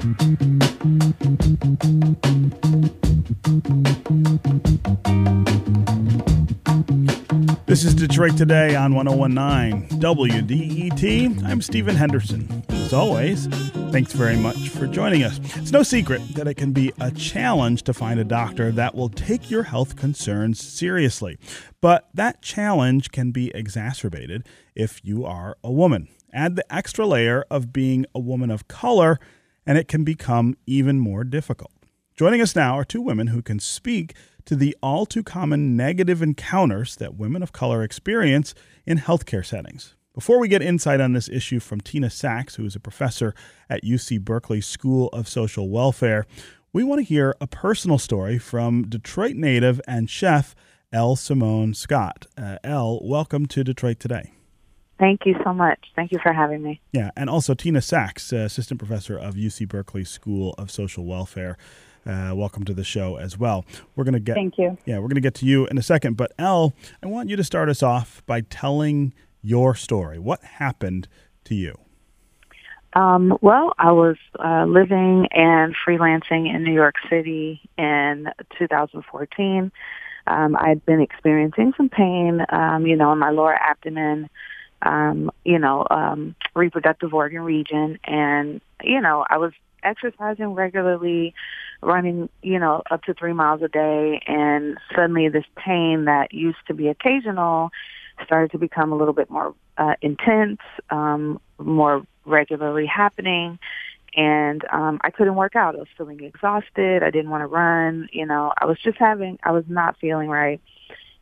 This 0.00 0.16
is 7.84 7.94
Detroit 7.94 8.38
Today 8.38 8.74
on 8.76 8.94
1019 8.94 10.00
WDET. 10.00 11.44
I'm 11.44 11.60
Stephen 11.60 11.96
Henderson. 11.96 12.64
As 12.70 12.94
always, 12.94 13.46
thanks 13.92 14.14
very 14.14 14.38
much 14.38 14.70
for 14.70 14.86
joining 14.86 15.22
us. 15.22 15.38
It's 15.56 15.70
no 15.70 15.82
secret 15.82 16.22
that 16.34 16.48
it 16.48 16.54
can 16.54 16.72
be 16.72 16.94
a 16.98 17.10
challenge 17.10 17.82
to 17.82 17.92
find 17.92 18.18
a 18.18 18.24
doctor 18.24 18.72
that 18.72 18.94
will 18.94 19.10
take 19.10 19.50
your 19.50 19.64
health 19.64 19.96
concerns 19.96 20.66
seriously. 20.66 21.36
But 21.82 22.08
that 22.14 22.40
challenge 22.40 23.10
can 23.10 23.32
be 23.32 23.54
exacerbated 23.54 24.48
if 24.74 25.04
you 25.04 25.26
are 25.26 25.58
a 25.62 25.70
woman. 25.70 26.08
Add 26.32 26.56
the 26.56 26.64
extra 26.74 27.04
layer 27.04 27.44
of 27.50 27.70
being 27.70 28.06
a 28.14 28.18
woman 28.18 28.50
of 28.50 28.66
color, 28.66 29.20
and 29.70 29.78
it 29.78 29.86
can 29.86 30.02
become 30.02 30.56
even 30.66 30.98
more 30.98 31.22
difficult. 31.22 31.70
Joining 32.16 32.40
us 32.40 32.56
now 32.56 32.76
are 32.76 32.84
two 32.84 33.00
women 33.00 33.28
who 33.28 33.40
can 33.40 33.60
speak 33.60 34.14
to 34.44 34.56
the 34.56 34.76
all 34.82 35.06
too 35.06 35.22
common 35.22 35.76
negative 35.76 36.22
encounters 36.22 36.96
that 36.96 37.14
women 37.14 37.40
of 37.40 37.52
color 37.52 37.84
experience 37.84 38.52
in 38.84 38.98
healthcare 38.98 39.46
settings. 39.46 39.94
Before 40.12 40.40
we 40.40 40.48
get 40.48 40.60
insight 40.60 41.00
on 41.00 41.12
this 41.12 41.28
issue 41.28 41.60
from 41.60 41.80
Tina 41.80 42.10
Sacks, 42.10 42.56
who 42.56 42.66
is 42.66 42.74
a 42.74 42.80
professor 42.80 43.32
at 43.68 43.84
UC 43.84 44.22
Berkeley 44.22 44.60
School 44.60 45.06
of 45.12 45.28
Social 45.28 45.70
Welfare, 45.70 46.26
we 46.72 46.82
want 46.82 46.98
to 46.98 47.04
hear 47.04 47.36
a 47.40 47.46
personal 47.46 47.98
story 47.98 48.38
from 48.38 48.88
Detroit 48.88 49.36
native 49.36 49.80
and 49.86 50.10
chef 50.10 50.56
Elle 50.92 51.14
Simone 51.14 51.74
Scott. 51.74 52.26
Uh, 52.36 52.56
Elle, 52.64 52.98
welcome 53.04 53.46
to 53.46 53.62
Detroit 53.62 54.00
Today. 54.00 54.32
Thank 55.00 55.24
you 55.24 55.34
so 55.42 55.54
much. 55.54 55.78
Thank 55.96 56.12
you 56.12 56.18
for 56.22 56.30
having 56.30 56.62
me. 56.62 56.78
Yeah, 56.92 57.10
and 57.16 57.30
also 57.30 57.54
Tina 57.54 57.80
Sacks, 57.80 58.34
uh, 58.34 58.36
assistant 58.36 58.78
professor 58.78 59.18
of 59.18 59.34
UC 59.34 59.66
Berkeley 59.66 60.04
School 60.04 60.54
of 60.58 60.70
Social 60.70 61.06
Welfare. 61.06 61.56
Uh, 62.06 62.32
welcome 62.34 62.64
to 62.64 62.74
the 62.74 62.84
show 62.84 63.16
as 63.16 63.38
well. 63.38 63.64
We're 63.96 64.04
gonna 64.04 64.20
get 64.20 64.34
thank 64.34 64.58
you. 64.58 64.76
Yeah, 64.84 64.98
we're 64.98 65.08
gonna 65.08 65.22
get 65.22 65.34
to 65.36 65.46
you 65.46 65.66
in 65.68 65.78
a 65.78 65.82
second. 65.82 66.18
But 66.18 66.32
Elle, 66.38 66.74
I 67.02 67.06
want 67.06 67.30
you 67.30 67.36
to 67.36 67.44
start 67.44 67.70
us 67.70 67.82
off 67.82 68.22
by 68.26 68.42
telling 68.42 69.14
your 69.40 69.74
story. 69.74 70.18
What 70.18 70.44
happened 70.44 71.08
to 71.44 71.54
you? 71.54 71.78
Um, 72.92 73.38
well, 73.40 73.72
I 73.78 73.92
was 73.92 74.16
uh, 74.38 74.66
living 74.66 75.28
and 75.30 75.74
freelancing 75.86 76.54
in 76.54 76.62
New 76.62 76.74
York 76.74 76.96
City 77.08 77.62
in 77.78 78.26
2014. 78.58 79.72
Um, 80.26 80.56
I 80.56 80.68
had 80.68 80.84
been 80.84 81.00
experiencing 81.00 81.72
some 81.76 81.88
pain, 81.88 82.44
um, 82.50 82.86
you 82.86 82.96
know, 82.96 83.12
in 83.12 83.18
my 83.18 83.30
lower 83.30 83.54
abdomen, 83.54 84.28
um, 84.82 85.30
you 85.44 85.58
know, 85.58 85.86
um, 85.90 86.34
reproductive 86.54 87.14
organ 87.14 87.42
region, 87.42 87.98
and 88.04 88.60
you 88.82 89.00
know, 89.00 89.24
I 89.28 89.38
was 89.38 89.52
exercising 89.82 90.54
regularly, 90.54 91.34
running, 91.82 92.28
you 92.42 92.58
know, 92.58 92.82
up 92.90 93.02
to 93.04 93.14
three 93.14 93.32
miles 93.32 93.62
a 93.62 93.68
day, 93.68 94.20
and 94.26 94.78
suddenly 94.94 95.28
this 95.28 95.44
pain 95.56 96.04
that 96.04 96.32
used 96.32 96.58
to 96.66 96.74
be 96.74 96.88
occasional 96.88 97.70
started 98.24 98.50
to 98.52 98.58
become 98.58 98.92
a 98.92 98.96
little 98.96 99.14
bit 99.14 99.30
more 99.30 99.54
uh, 99.78 99.94
intense, 100.02 100.60
um, 100.90 101.40
more 101.58 102.04
regularly 102.24 102.86
happening. 102.86 103.58
And 104.14 104.62
um, 104.72 104.98
I 105.02 105.10
couldn't 105.10 105.36
work 105.36 105.54
out. 105.54 105.76
I 105.76 105.78
was 105.78 105.88
feeling 105.96 106.22
exhausted. 106.22 107.02
I 107.02 107.10
didn't 107.10 107.30
want 107.30 107.42
to 107.42 107.46
run. 107.46 108.08
You 108.12 108.26
know, 108.26 108.52
I 108.58 108.66
was 108.66 108.78
just 108.82 108.98
having, 108.98 109.38
I 109.42 109.52
was 109.52 109.64
not 109.68 109.96
feeling 110.00 110.28
right. 110.28 110.60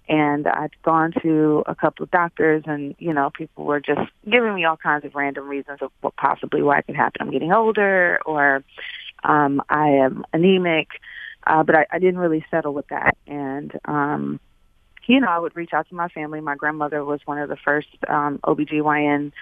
And 0.08 0.46
I'd 0.46 0.70
gone 0.82 1.12
to 1.22 1.62
a 1.66 1.74
couple 1.74 2.04
of 2.04 2.10
doctors 2.10 2.64
and, 2.66 2.94
you 2.98 3.12
know, 3.12 3.30
people 3.30 3.64
were 3.64 3.80
just 3.80 4.10
giving 4.28 4.54
me 4.54 4.64
all 4.64 4.76
kinds 4.76 5.04
of 5.04 5.14
random 5.14 5.46
reasons 5.46 5.78
of 5.82 5.90
what 6.00 6.16
possibly 6.16 6.62
why 6.62 6.78
it 6.78 6.86
could 6.86 6.96
happen. 6.96 7.20
I'm 7.20 7.30
getting 7.30 7.52
older 7.52 8.18
or 8.24 8.64
um, 9.22 9.62
I 9.68 9.88
am 9.88 10.24
anemic. 10.32 10.88
Uh, 11.46 11.62
but 11.62 11.74
I, 11.74 11.86
I 11.90 11.98
didn't 11.98 12.18
really 12.18 12.44
settle 12.50 12.74
with 12.74 12.88
that. 12.88 13.16
And, 13.26 13.72
um, 13.86 14.40
you 15.06 15.20
know, 15.20 15.28
I 15.28 15.38
would 15.38 15.56
reach 15.56 15.72
out 15.72 15.88
to 15.88 15.94
my 15.94 16.08
family. 16.08 16.40
My 16.40 16.54
grandmother 16.54 17.04
was 17.04 17.20
one 17.24 17.38
of 17.38 17.48
the 17.48 17.56
first 17.56 17.88
um, 18.06 18.38
OBGYN 18.44 19.32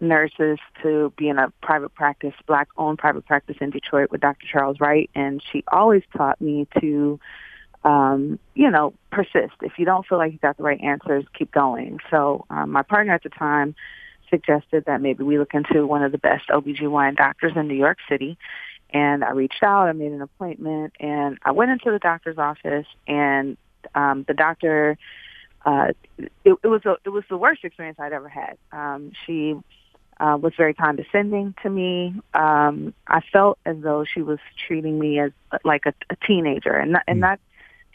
nurses 0.00 0.58
to 0.82 1.12
be 1.16 1.28
in 1.28 1.38
a 1.38 1.50
private 1.62 1.94
practice, 1.94 2.34
black 2.46 2.68
owned 2.76 2.98
private 2.98 3.24
practice 3.24 3.56
in 3.60 3.70
Detroit 3.70 4.10
with 4.10 4.20
Dr. 4.20 4.46
Charles 4.50 4.78
Wright. 4.80 5.08
And 5.14 5.42
she 5.50 5.64
always 5.72 6.02
taught 6.14 6.40
me 6.40 6.66
to, 6.80 7.18
um, 7.84 8.38
you 8.54 8.70
know, 8.70 8.92
persist. 9.10 9.54
If 9.62 9.78
you 9.78 9.84
don't 9.84 10.06
feel 10.06 10.18
like 10.18 10.32
you 10.32 10.38
got 10.38 10.56
the 10.56 10.62
right 10.62 10.80
answers, 10.80 11.24
keep 11.36 11.52
going. 11.52 11.98
So 12.10 12.44
um, 12.50 12.72
my 12.72 12.82
partner 12.82 13.14
at 13.14 13.22
the 13.22 13.28
time 13.30 13.74
suggested 14.30 14.84
that 14.86 15.00
maybe 15.00 15.24
we 15.24 15.38
look 15.38 15.54
into 15.54 15.86
one 15.86 16.02
of 16.02 16.12
the 16.12 16.18
best 16.18 16.48
OBGYN 16.48 17.16
doctors 17.16 17.52
in 17.56 17.68
New 17.68 17.74
York 17.74 17.98
City. 18.08 18.36
And 18.90 19.24
I 19.24 19.30
reached 19.30 19.62
out, 19.62 19.88
I 19.88 19.92
made 19.92 20.12
an 20.12 20.22
appointment, 20.22 20.94
and 20.98 21.38
I 21.44 21.52
went 21.52 21.70
into 21.70 21.90
the 21.90 21.98
doctor's 21.98 22.38
office, 22.38 22.86
and 23.06 23.58
um, 23.94 24.24
the 24.26 24.32
doctor, 24.32 24.96
uh, 25.64 25.88
it, 26.18 26.30
it 26.44 26.66
was 26.66 26.84
a, 26.86 26.96
it 27.04 27.10
was 27.10 27.24
the 27.28 27.36
worst 27.36 27.64
experience 27.64 27.98
I'd 28.00 28.14
ever 28.14 28.30
had. 28.30 28.56
Um, 28.72 29.12
she 29.26 29.54
uh, 30.18 30.38
was 30.40 30.54
very 30.56 30.72
condescending 30.72 31.54
to 31.62 31.68
me. 31.68 32.14
Um, 32.32 32.94
I 33.06 33.20
felt 33.30 33.58
as 33.66 33.76
though 33.80 34.04
she 34.04 34.22
was 34.22 34.38
treating 34.66 34.98
me 34.98 35.20
as 35.20 35.32
like 35.64 35.84
a, 35.84 35.92
a 36.08 36.16
teenager, 36.26 36.72
and 36.72 36.92
not, 36.92 37.02
and 37.06 37.20
not 37.20 37.40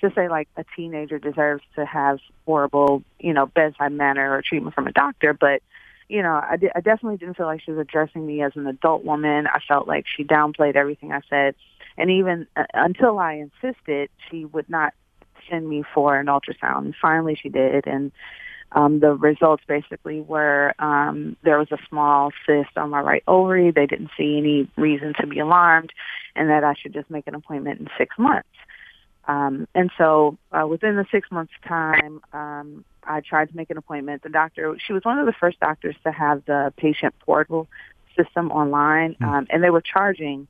to 0.03 0.12
say 0.14 0.28
like 0.28 0.47
a 0.58 0.66
teenager 0.75 1.18
deserves 1.18 1.64
to 1.75 1.86
have 1.86 2.19
horrible, 2.46 3.03
you 3.19 3.34
know, 3.34 3.46
bedside 3.46 3.91
manner 3.91 4.36
or 4.36 4.41
treatment 4.41 4.75
from 4.75 4.88
a 4.88 4.91
doctor, 4.91 5.34
but 5.34 5.62
you 6.09 6.22
know, 6.22 6.34
I, 6.34 6.58
definitely 6.58 7.18
didn't 7.18 7.38
feel 7.38 7.46
like 7.46 7.62
she 7.64 7.72
was 7.72 7.80
addressing 7.80 8.25
me 8.25 8.44
as 8.44 8.52
an 8.56 8.68
adult 8.68 9.03
woman. 9.06 9.47
I 9.47 9.59
felt 9.68 9.88
like 9.88 10.06
she 10.06 10.24
downplayed 10.24 10.75
everything 10.75 11.12
I 11.13 11.22
said, 11.30 11.56
and 11.97 12.12
even 12.12 12.46
uh, 12.56 12.66
until 12.74 13.19
I 13.19 13.34
insisted, 13.34 14.09
she 14.30 14.46
would 14.46 14.69
not 14.69 14.94
send 15.50 15.68
me 15.68 15.84
for 15.94 16.18
an 16.18 16.28
ultrasound. 16.28 16.86
And 16.86 16.96
finally, 17.02 17.40
she 17.42 17.50
did, 17.50 17.88
and 17.88 18.12
um, 18.74 19.00
the 19.00 19.13
results 19.13 19.63
basically 19.68 20.19
were 20.19 20.74
um, 20.78 21.38
there 21.44 21.58
was 21.58 21.72
a 21.72 21.78
small 21.90 22.31
cyst 22.46 22.78
on 22.78 22.90
my 22.90 23.00
right 23.00 23.24
ovary. 23.28 23.72
They 23.72 23.86
didn't 23.86 24.12
see 24.18 24.38
any 24.38 24.69
reason 24.78 25.13
to 25.22 25.25
be 25.25 25.40
alarmed, 25.40 25.92
and 26.36 26.50
that 26.50 26.63
I 26.63 26.74
should 26.74 26.94
just 26.94 27.09
make 27.09 27.28
an 27.28 27.36
appointment 27.36 27.80
in 27.80 27.88
six 27.97 28.19
months. 28.19 28.50
Um, 29.28 29.68
and 29.74 29.90
so 29.98 30.38
uh, 30.52 30.68
within 30.68 30.96
the 30.96 31.06
six 31.12 31.32
months 31.32 31.54
time, 31.68 32.20
um, 32.34 32.84
I 33.06 33.22
tried 33.22 33.50
to 33.50 33.56
make 33.56 33.70
an 33.70 33.78
appointment. 33.78 34.24
The 34.24 34.30
doctor, 34.30 34.76
she 34.86 34.94
was 34.94 35.04
one 35.04 35.20
of 35.20 35.26
the 35.26 35.34
first 35.34 35.60
doctors 35.60 35.96
to 36.04 36.12
have 36.12 36.44
the 36.46 36.74
patient 36.78 37.16
portal 37.20 37.68
system 38.18 38.52
online, 38.52 39.16
mm. 39.22 39.28
um, 39.28 39.48
and 39.50 39.64
they 39.64 39.70
were 39.70 39.82
charging 39.82 40.48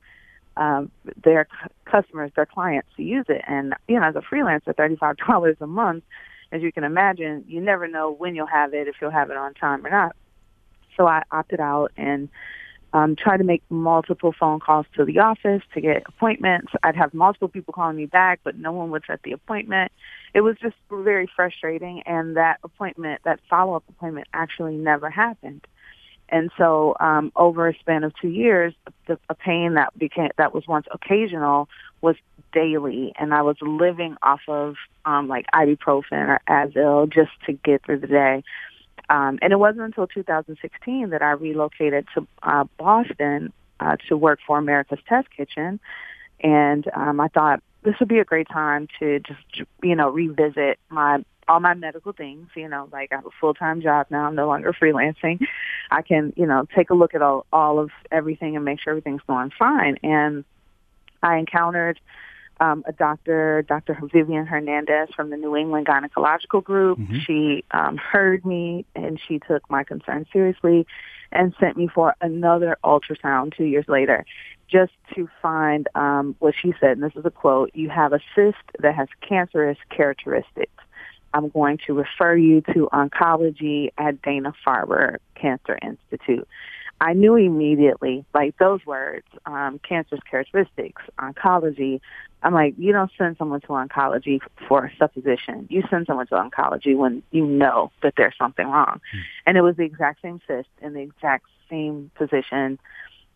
um, 0.56 0.90
their 1.22 1.48
c- 1.50 1.70
customers, 1.84 2.30
their 2.36 2.46
clients 2.46 2.88
to 2.96 3.02
use 3.02 3.26
it. 3.28 3.42
And, 3.46 3.74
you 3.88 3.98
know, 3.98 4.06
as 4.06 4.16
a 4.16 4.20
freelancer, 4.20 4.74
$35 4.74 5.60
a 5.60 5.66
month, 5.66 6.04
as 6.52 6.62
you 6.62 6.72
can 6.72 6.84
imagine, 6.84 7.44
you 7.48 7.60
never 7.60 7.88
know 7.88 8.10
when 8.12 8.34
you'll 8.34 8.46
have 8.46 8.74
it, 8.74 8.86
if 8.86 8.96
you'll 9.00 9.10
have 9.10 9.30
it 9.30 9.36
on 9.36 9.54
time 9.54 9.84
or 9.84 9.90
not. 9.90 10.14
So 10.96 11.06
I 11.06 11.22
opted 11.32 11.60
out 11.60 11.90
and 11.96 12.28
um, 12.94 13.16
tried 13.16 13.38
to 13.38 13.44
make 13.44 13.62
multiple 13.68 14.32
phone 14.38 14.60
calls 14.60 14.86
to 14.94 15.04
the 15.04 15.18
office 15.18 15.62
to 15.74 15.80
get 15.80 16.04
appointments. 16.06 16.72
I'd 16.84 16.94
have 16.94 17.12
multiple 17.12 17.48
people 17.48 17.74
calling 17.74 17.96
me 17.96 18.06
back, 18.06 18.40
but 18.44 18.56
no 18.56 18.70
one 18.70 18.90
would 18.92 19.02
set 19.04 19.20
the 19.24 19.32
appointment. 19.32 19.90
It 20.32 20.42
was 20.42 20.56
just 20.62 20.76
very 20.90 21.28
frustrating, 21.34 22.02
and 22.06 22.36
that 22.36 22.60
appointment, 22.62 23.20
that 23.24 23.40
follow-up 23.50 23.82
appointment, 23.88 24.28
actually 24.32 24.76
never 24.76 25.10
happened. 25.10 25.66
And 26.28 26.50
so, 26.56 26.96
um, 27.00 27.32
over 27.34 27.68
a 27.68 27.74
span 27.80 28.04
of 28.04 28.14
two 28.20 28.28
years, 28.28 28.72
the 29.06 29.18
a 29.28 29.34
pain 29.34 29.74
that 29.74 29.96
became 29.98 30.30
that 30.38 30.54
was 30.54 30.66
once 30.66 30.86
occasional 30.90 31.68
was 32.00 32.16
daily, 32.52 33.12
and 33.18 33.34
I 33.34 33.42
was 33.42 33.56
living 33.60 34.16
off 34.22 34.40
of 34.48 34.76
um, 35.04 35.26
like 35.28 35.46
ibuprofen 35.52 36.28
or 36.28 36.40
Advil 36.48 37.12
just 37.12 37.32
to 37.46 37.52
get 37.52 37.84
through 37.84 37.98
the 37.98 38.06
day. 38.06 38.44
Um, 39.10 39.38
and 39.42 39.52
it 39.52 39.56
wasn't 39.56 39.82
until 39.82 40.06
2016 40.06 41.10
that 41.10 41.22
I 41.22 41.32
relocated 41.32 42.06
to 42.14 42.26
uh, 42.42 42.64
Boston 42.78 43.52
uh, 43.80 43.96
to 44.08 44.16
work 44.16 44.38
for 44.46 44.58
America's 44.58 45.00
Test 45.08 45.28
Kitchen, 45.30 45.80
and 46.40 46.88
um, 46.94 47.20
I 47.20 47.28
thought 47.28 47.62
this 47.82 47.94
would 48.00 48.08
be 48.08 48.18
a 48.18 48.24
great 48.24 48.48
time 48.48 48.88
to 48.98 49.20
just 49.20 49.62
you 49.82 49.94
know 49.94 50.10
revisit 50.10 50.78
my 50.88 51.22
all 51.48 51.60
my 51.60 51.74
medical 51.74 52.12
things. 52.12 52.48
You 52.54 52.68
know, 52.68 52.88
like 52.92 53.12
I 53.12 53.16
have 53.16 53.26
a 53.26 53.30
full 53.40 53.54
time 53.54 53.82
job 53.82 54.06
now. 54.10 54.26
I'm 54.26 54.34
no 54.34 54.46
longer 54.46 54.72
freelancing. 54.72 55.40
I 55.90 56.02
can, 56.02 56.32
you 56.36 56.46
know, 56.46 56.66
take 56.74 56.90
a 56.90 56.94
look 56.94 57.14
at 57.14 57.22
all 57.22 57.46
all 57.52 57.78
of 57.78 57.90
everything 58.10 58.56
and 58.56 58.64
make 58.64 58.80
sure 58.80 58.92
everything's 58.92 59.22
going 59.26 59.50
fine. 59.58 59.98
And 60.02 60.44
I 61.22 61.36
encountered 61.36 62.00
um, 62.60 62.84
a 62.86 62.92
doctor, 62.92 63.62
Dr. 63.62 63.98
Vivian 64.12 64.46
Hernandez 64.46 65.08
from 65.14 65.30
the 65.30 65.36
New 65.36 65.56
England 65.56 65.86
Gynecological 65.86 66.62
Group. 66.62 66.98
Mm-hmm. 66.98 67.18
She 67.26 67.64
um, 67.70 67.96
heard 67.96 68.44
me 68.44 68.84
and 68.94 69.20
she 69.26 69.38
took 69.38 69.68
my 69.70 69.84
concern 69.84 70.26
seriously 70.32 70.86
and 71.32 71.54
sent 71.58 71.76
me 71.76 71.88
for 71.92 72.14
another 72.20 72.76
ultrasound 72.84 73.56
two 73.56 73.64
years 73.64 73.86
later 73.88 74.24
just 74.68 74.92
to 75.14 75.28
find 75.42 75.88
um, 75.94 76.34
what 76.38 76.54
she 76.60 76.72
said, 76.80 76.92
and 76.92 77.02
this 77.02 77.12
is 77.16 77.24
a 77.24 77.30
quote, 77.30 77.70
you 77.74 77.90
have 77.90 78.12
a 78.12 78.20
cyst 78.34 78.56
that 78.80 78.94
has 78.94 79.08
cancerous 79.20 79.78
characteristics. 79.90 80.72
I'm 81.32 81.48
going 81.48 81.78
to 81.86 81.94
refer 81.94 82.36
you 82.36 82.60
to 82.72 82.88
oncology 82.92 83.90
at 83.98 84.22
Dana-Farber 84.22 85.18
Cancer 85.34 85.78
Institute. 85.82 86.46
I 87.04 87.12
knew 87.12 87.36
immediately, 87.36 88.24
like 88.32 88.56
those 88.56 88.80
words, 88.86 89.26
um, 89.44 89.78
cancer's 89.86 90.20
characteristics, 90.30 91.02
oncology. 91.18 92.00
I'm 92.42 92.54
like, 92.54 92.76
you 92.78 92.92
don't 92.92 93.10
send 93.18 93.36
someone 93.36 93.60
to 93.60 93.68
oncology 93.68 94.40
for 94.66 94.86
a 94.86 94.96
supposition. 94.96 95.66
You 95.68 95.82
send 95.90 96.06
someone 96.06 96.26
to 96.28 96.36
oncology 96.36 96.96
when 96.96 97.22
you 97.30 97.44
know 97.44 97.92
that 98.02 98.14
there's 98.16 98.34
something 98.38 98.66
wrong. 98.66 99.02
Mm. 99.14 99.20
And 99.44 99.58
it 99.58 99.60
was 99.60 99.76
the 99.76 99.82
exact 99.82 100.22
same 100.22 100.40
cyst 100.46 100.70
in 100.80 100.94
the 100.94 101.00
exact 101.00 101.44
same 101.68 102.10
position. 102.14 102.78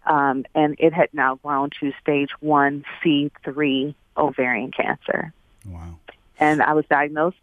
Um, 0.07 0.47
and 0.55 0.75
it 0.79 0.95
had 0.95 1.11
now 1.13 1.35
grown 1.35 1.69
to 1.81 1.93
stage 2.01 2.31
1C3 2.43 3.95
ovarian 4.17 4.71
cancer. 4.71 5.35
Wow. 5.67 5.99
And 6.39 6.63
I 6.63 6.73
was 6.73 6.87
diagnosed 6.89 7.37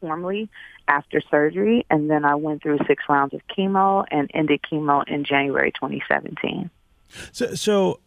formally 0.00 0.48
after 0.88 1.20
surgery, 1.30 1.86
and 1.90 2.10
then 2.10 2.24
I 2.24 2.34
went 2.34 2.62
through 2.62 2.78
six 2.86 3.04
rounds 3.08 3.34
of 3.34 3.40
chemo 3.46 4.04
and 4.10 4.30
ended 4.34 4.60
chemo 4.70 5.02
in 5.06 5.24
January 5.24 5.72
2017. 5.72 6.70
So, 7.32 7.54
so 7.54 8.00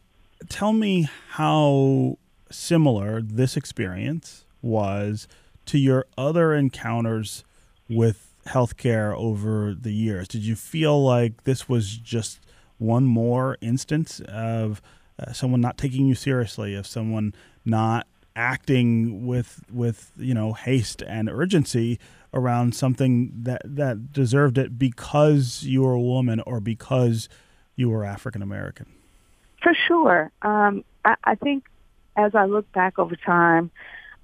tell 0.49 0.73
me 0.73 1.09
how 1.29 2.17
similar 2.51 3.21
this 3.21 3.57
experience 3.57 4.45
was 4.61 5.27
to 5.65 5.77
your 5.77 6.05
other 6.17 6.53
encounters 6.53 7.43
with 7.89 8.33
healthcare 8.47 9.15
over 9.15 9.73
the 9.73 9.91
years. 9.91 10.27
Did 10.27 10.43
you 10.43 10.55
feel 10.55 11.03
like 11.03 11.43
this 11.43 11.67
was 11.67 11.97
just 11.97 12.39
one 12.77 13.05
more 13.05 13.57
instance 13.61 14.19
of 14.27 14.81
uh, 15.17 15.31
someone 15.31 15.61
not 15.61 15.77
taking 15.77 16.07
you 16.07 16.15
seriously, 16.15 16.75
of 16.75 16.85
someone 16.85 17.33
not 17.63 18.07
acting 18.35 19.25
with 19.25 19.63
with 19.71 20.11
you 20.17 20.33
know 20.33 20.53
haste 20.53 21.01
and 21.01 21.29
urgency 21.29 21.99
around 22.33 22.75
something 22.75 23.31
that 23.43 23.61
that 23.63 24.11
deserved 24.11 24.57
it 24.57 24.77
because 24.77 25.63
you 25.63 25.83
were 25.83 25.93
a 25.93 26.01
woman 26.01 26.41
or 26.41 26.59
because 26.59 27.29
you 27.75 27.89
were 27.89 28.03
African 28.03 28.41
American? 28.41 28.87
For 29.61 29.73
sure. 29.87 30.31
Um, 30.41 30.83
I, 31.03 31.15
I 31.23 31.35
think 31.35 31.65
as 32.15 32.35
I 32.35 32.45
look 32.45 32.71
back 32.71 32.99
over 32.99 33.15
time, 33.15 33.71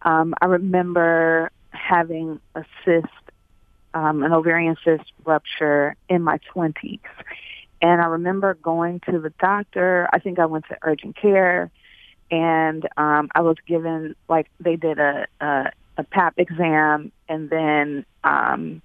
um, 0.03 0.33
I 0.41 0.45
remember 0.45 1.51
having 1.71 2.39
a 2.55 2.63
cyst, 2.83 3.07
um, 3.93 4.23
an 4.23 4.31
ovarian 4.33 4.75
cyst 4.83 5.11
rupture 5.25 5.95
in 6.09 6.21
my 6.21 6.39
20s. 6.53 6.99
And 7.81 8.01
I 8.01 8.05
remember 8.05 8.53
going 8.55 9.01
to 9.09 9.19
the 9.19 9.31
doctor. 9.39 10.07
I 10.13 10.19
think 10.19 10.39
I 10.39 10.45
went 10.45 10.65
to 10.69 10.77
urgent 10.83 11.15
care 11.15 11.71
and 12.31 12.87
um, 12.97 13.29
I 13.35 13.41
was 13.41 13.57
given 13.67 14.15
like 14.29 14.47
they 14.59 14.77
did 14.77 14.97
a, 14.99 15.27
a 15.39 15.71
a 15.97 16.03
pap 16.03 16.35
exam 16.37 17.11
and 17.27 17.49
then 17.49 18.05
um 18.23 18.81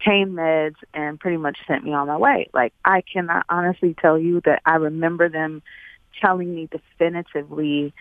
pain 0.00 0.30
meds 0.30 0.76
and 0.94 1.20
pretty 1.20 1.36
much 1.36 1.58
sent 1.66 1.84
me 1.84 1.92
on 1.92 2.06
my 2.06 2.16
way. 2.16 2.48
Like 2.54 2.72
I 2.84 3.02
cannot 3.02 3.44
honestly 3.48 3.94
tell 4.00 4.18
you 4.18 4.40
that 4.44 4.62
I 4.64 4.76
remember 4.76 5.28
them 5.28 5.62
telling 6.20 6.54
me 6.54 6.68
definitively 6.70 7.92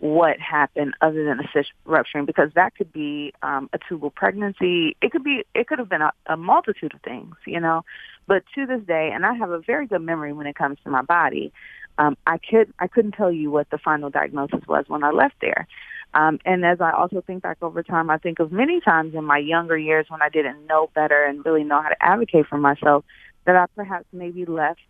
what 0.00 0.38
happened 0.38 0.94
other 1.00 1.24
than 1.24 1.40
a 1.40 1.48
cyst 1.52 1.70
rupturing 1.84 2.24
because 2.24 2.50
that 2.54 2.74
could 2.74 2.92
be 2.92 3.32
um, 3.42 3.68
a 3.72 3.78
tubal 3.88 4.10
pregnancy. 4.10 4.96
It 5.02 5.12
could 5.12 5.24
be 5.24 5.44
it 5.54 5.66
could 5.66 5.78
have 5.78 5.88
been 5.88 6.02
a, 6.02 6.12
a 6.26 6.36
multitude 6.36 6.94
of 6.94 7.00
things, 7.02 7.34
you 7.46 7.60
know. 7.60 7.84
But 8.26 8.44
to 8.54 8.66
this 8.66 8.82
day, 8.82 9.10
and 9.12 9.24
I 9.24 9.34
have 9.34 9.50
a 9.50 9.58
very 9.58 9.86
good 9.86 10.02
memory 10.02 10.32
when 10.32 10.46
it 10.46 10.54
comes 10.54 10.78
to 10.84 10.90
my 10.90 11.02
body, 11.02 11.52
um, 11.98 12.16
I 12.26 12.38
could 12.38 12.72
I 12.78 12.86
couldn't 12.86 13.12
tell 13.12 13.32
you 13.32 13.50
what 13.50 13.70
the 13.70 13.78
final 13.78 14.10
diagnosis 14.10 14.66
was 14.66 14.84
when 14.88 15.02
I 15.02 15.10
left 15.10 15.36
there. 15.40 15.66
Um, 16.14 16.38
and 16.44 16.64
as 16.64 16.80
I 16.80 16.92
also 16.92 17.20
think 17.20 17.42
back 17.42 17.58
over 17.60 17.82
time, 17.82 18.08
I 18.08 18.18
think 18.18 18.38
of 18.38 18.50
many 18.50 18.80
times 18.80 19.14
in 19.14 19.24
my 19.24 19.38
younger 19.38 19.76
years 19.76 20.06
when 20.08 20.22
I 20.22 20.28
didn't 20.30 20.66
know 20.66 20.88
better 20.94 21.24
and 21.24 21.44
really 21.44 21.64
know 21.64 21.82
how 21.82 21.90
to 21.90 22.02
advocate 22.02 22.46
for 22.46 22.56
myself 22.56 23.04
that 23.44 23.56
I 23.56 23.66
perhaps 23.74 24.06
maybe 24.12 24.46
left, 24.46 24.80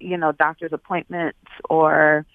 you 0.00 0.16
know, 0.16 0.32
doctor's 0.32 0.72
appointments 0.72 1.38
or, 1.68 2.26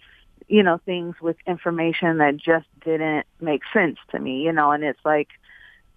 you 0.48 0.64
know, 0.64 0.80
things 0.86 1.16
with 1.22 1.38
information 1.48 2.18
that 2.18 2.38
just 2.38 2.68
didn't 2.84 3.26
make 3.40 3.62
sense 3.74 3.98
to 4.12 4.20
me, 4.20 4.42
you 4.42 4.52
know, 4.52 4.72
and 4.72 4.84
it's 4.84 5.00
like, 5.04 5.30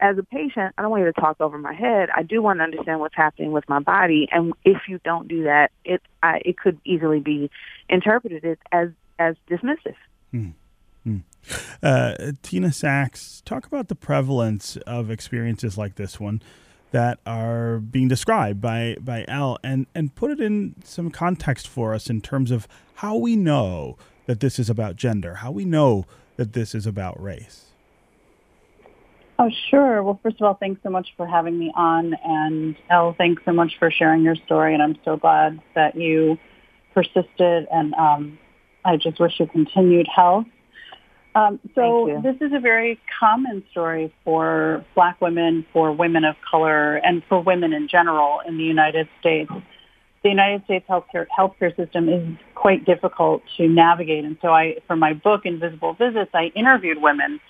as 0.01 0.19
a 0.19 0.23
patient, 0.23 0.75
I 0.77 0.83
don't 0.83 0.91
want 0.91 1.05
you 1.05 1.13
to 1.13 1.21
talk 1.21 1.41
over 1.41 1.57
my 1.57 1.73
head. 1.73 2.11
I 2.15 2.23
do 2.23 2.43
want 2.43 2.59
to 2.59 2.65
understand 2.65 3.01
what's 3.01 3.15
happening 3.15 3.53
with 3.53 3.67
my 3.69 3.79
body, 3.79 4.29
and 4.31 4.53
if 4.65 4.83
you 4.89 5.01
don't 5.05 5.27
do 5.27 5.45
that, 5.45 5.71
it 5.85 6.03
I, 6.23 6.43
it 6.45 6.59
could 6.59 6.79
easily 6.85 7.21
be 7.21 7.51
interpreted 7.89 8.59
as 8.73 8.89
as 9.19 9.37
dismissive. 9.49 9.95
Hmm. 10.33 10.51
Hmm. 11.05 11.19
Uh, 11.83 12.33
Tina 12.43 12.73
Sacks, 12.73 13.43
talk 13.45 13.67
about 13.67 13.89
the 13.89 13.95
prevalence 13.95 14.77
of 14.87 15.11
experiences 15.11 15.79
like 15.79 15.95
this 15.95 16.21
one 16.21 16.43
that 16.91 17.19
are 17.27 17.79
being 17.79 18.09
described 18.09 18.61
by 18.61 18.97
by 19.01 19.25
Elle, 19.29 19.59
and 19.63 19.87
and 19.95 20.15
put 20.15 20.31
it 20.31 20.41
in 20.41 20.75
some 20.85 21.11
context 21.11 21.67
for 21.67 21.95
us 21.95 22.11
in 22.11 22.21
terms 22.21 22.51
of 22.51 22.69
how 22.97 23.17
we 23.17 23.37
know 23.37 23.97
that 24.27 24.41
this 24.41 24.59
is 24.59 24.69
about 24.69 24.97
gender, 24.97 25.37
how 25.37 25.51
we 25.51 25.65
know 25.65 26.05
that 26.37 26.53
this 26.53 26.75
is 26.75 26.87
about 26.87 27.21
race. 27.21 27.67
Oh, 29.39 29.51
sure. 29.71 30.03
Well, 30.03 30.19
first 30.23 30.37
of 30.41 30.47
all, 30.47 30.55
thanks 30.55 30.83
so 30.83 30.91
much 30.91 31.09
for 31.17 31.27
having 31.27 31.59
me 31.59 31.73
on. 31.75 32.15
And 32.25 32.77
Elle, 32.91 33.15
thanks 33.19 33.43
so 33.45 33.53
much 33.53 33.73
for 33.79 33.91
sharing 33.91 34.23
your 34.23 34.37
story. 34.47 34.73
And 34.73 34.83
I'm 34.83 34.97
so 35.05 35.17
glad 35.17 35.61
that 35.75 35.95
you 35.95 36.39
persisted. 36.95 37.69
And 37.71 37.95
um, 37.95 38.39
I 38.85 38.97
just 38.97 39.21
wish 39.21 39.39
you 39.39 39.47
continued 39.47 40.07
health. 40.15 40.47
Um, 41.35 41.61
so 41.75 42.19
this 42.23 42.37
is 42.41 42.55
a 42.55 42.61
very 42.61 42.99
common 43.21 43.63
story 43.71 44.15
for 44.25 44.83
black 44.95 45.21
women, 45.21 45.67
for 45.71 45.93
women 45.93 46.25
of 46.25 46.35
color, 46.51 46.97
and 46.97 47.23
for 47.29 47.43
women 47.43 47.75
in 47.75 47.89
general 47.89 48.41
in 48.49 48.57
the 48.57 48.65
United 48.65 49.07
States. 49.21 49.53
The 50.23 50.31
United 50.31 50.65
States 50.65 50.85
healthcare 50.89 51.27
healthcare 51.37 51.75
system 51.77 52.09
is 52.09 52.27
quite 52.55 52.85
difficult 52.85 53.43
to 53.57 53.69
navigate, 53.69 54.25
and 54.25 54.37
so 54.43 54.49
I, 54.49 54.77
for 54.87 54.97
my 54.97 55.13
book 55.13 55.43
Invisible 55.45 55.95
Visits, 55.95 56.31
I 56.35 56.51
interviewed 56.57 57.01
women 57.01 57.41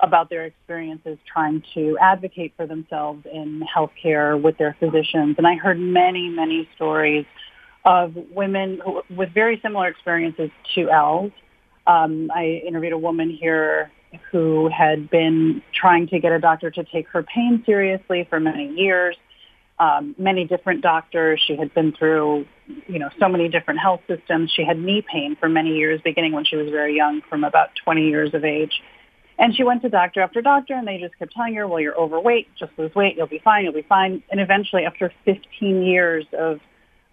about 0.00 0.28
their 0.28 0.44
experiences 0.44 1.18
trying 1.32 1.62
to 1.74 1.96
advocate 2.00 2.52
for 2.56 2.66
themselves 2.66 3.24
in 3.32 3.62
healthcare 3.74 4.40
with 4.40 4.58
their 4.58 4.76
physicians. 4.78 5.36
And 5.38 5.46
I 5.46 5.54
heard 5.54 5.78
many, 5.78 6.28
many 6.28 6.68
stories 6.74 7.24
of 7.84 8.14
women 8.30 8.80
who, 8.84 9.02
with 9.08 9.32
very 9.32 9.58
similar 9.62 9.88
experiences 9.88 10.50
to 10.74 10.90
Elle's. 10.90 11.32
Um, 11.86 12.30
I 12.34 12.62
interviewed 12.66 12.92
a 12.92 12.98
woman 12.98 13.30
here 13.30 13.90
who 14.30 14.68
had 14.68 15.08
been 15.08 15.62
trying 15.72 16.08
to 16.08 16.18
get 16.18 16.32
a 16.32 16.40
doctor 16.40 16.70
to 16.70 16.84
take 16.84 17.08
her 17.08 17.22
pain 17.22 17.62
seriously 17.64 18.26
for 18.28 18.40
many 18.40 18.74
years. 18.74 19.16
Um, 19.78 20.14
many 20.16 20.46
different 20.46 20.80
doctors. 20.80 21.40
She 21.46 21.54
had 21.54 21.74
been 21.74 21.92
through, 21.92 22.46
you 22.86 22.98
know, 22.98 23.10
so 23.20 23.28
many 23.28 23.48
different 23.48 23.80
health 23.80 24.00
systems. 24.08 24.50
She 24.50 24.64
had 24.64 24.78
knee 24.78 25.02
pain 25.02 25.36
for 25.38 25.50
many 25.50 25.76
years, 25.76 26.00
beginning 26.02 26.32
when 26.32 26.46
she 26.46 26.56
was 26.56 26.70
very 26.70 26.96
young, 26.96 27.20
from 27.28 27.44
about 27.44 27.70
20 27.84 28.08
years 28.08 28.32
of 28.32 28.42
age. 28.42 28.80
And 29.38 29.54
she 29.54 29.64
went 29.64 29.82
to 29.82 29.90
doctor 29.90 30.22
after 30.22 30.40
doctor, 30.40 30.74
and 30.74 30.88
they 30.88 30.98
just 30.98 31.18
kept 31.18 31.34
telling 31.34 31.54
her, 31.54 31.68
well, 31.68 31.80
you're 31.80 31.98
overweight, 31.98 32.48
just 32.58 32.72
lose 32.78 32.94
weight, 32.94 33.16
you'll 33.16 33.26
be 33.26 33.40
fine, 33.44 33.64
you'll 33.64 33.74
be 33.74 33.82
fine. 33.82 34.22
And 34.30 34.40
eventually, 34.40 34.86
after 34.86 35.12
15 35.26 35.82
years 35.82 36.24
of 36.32 36.60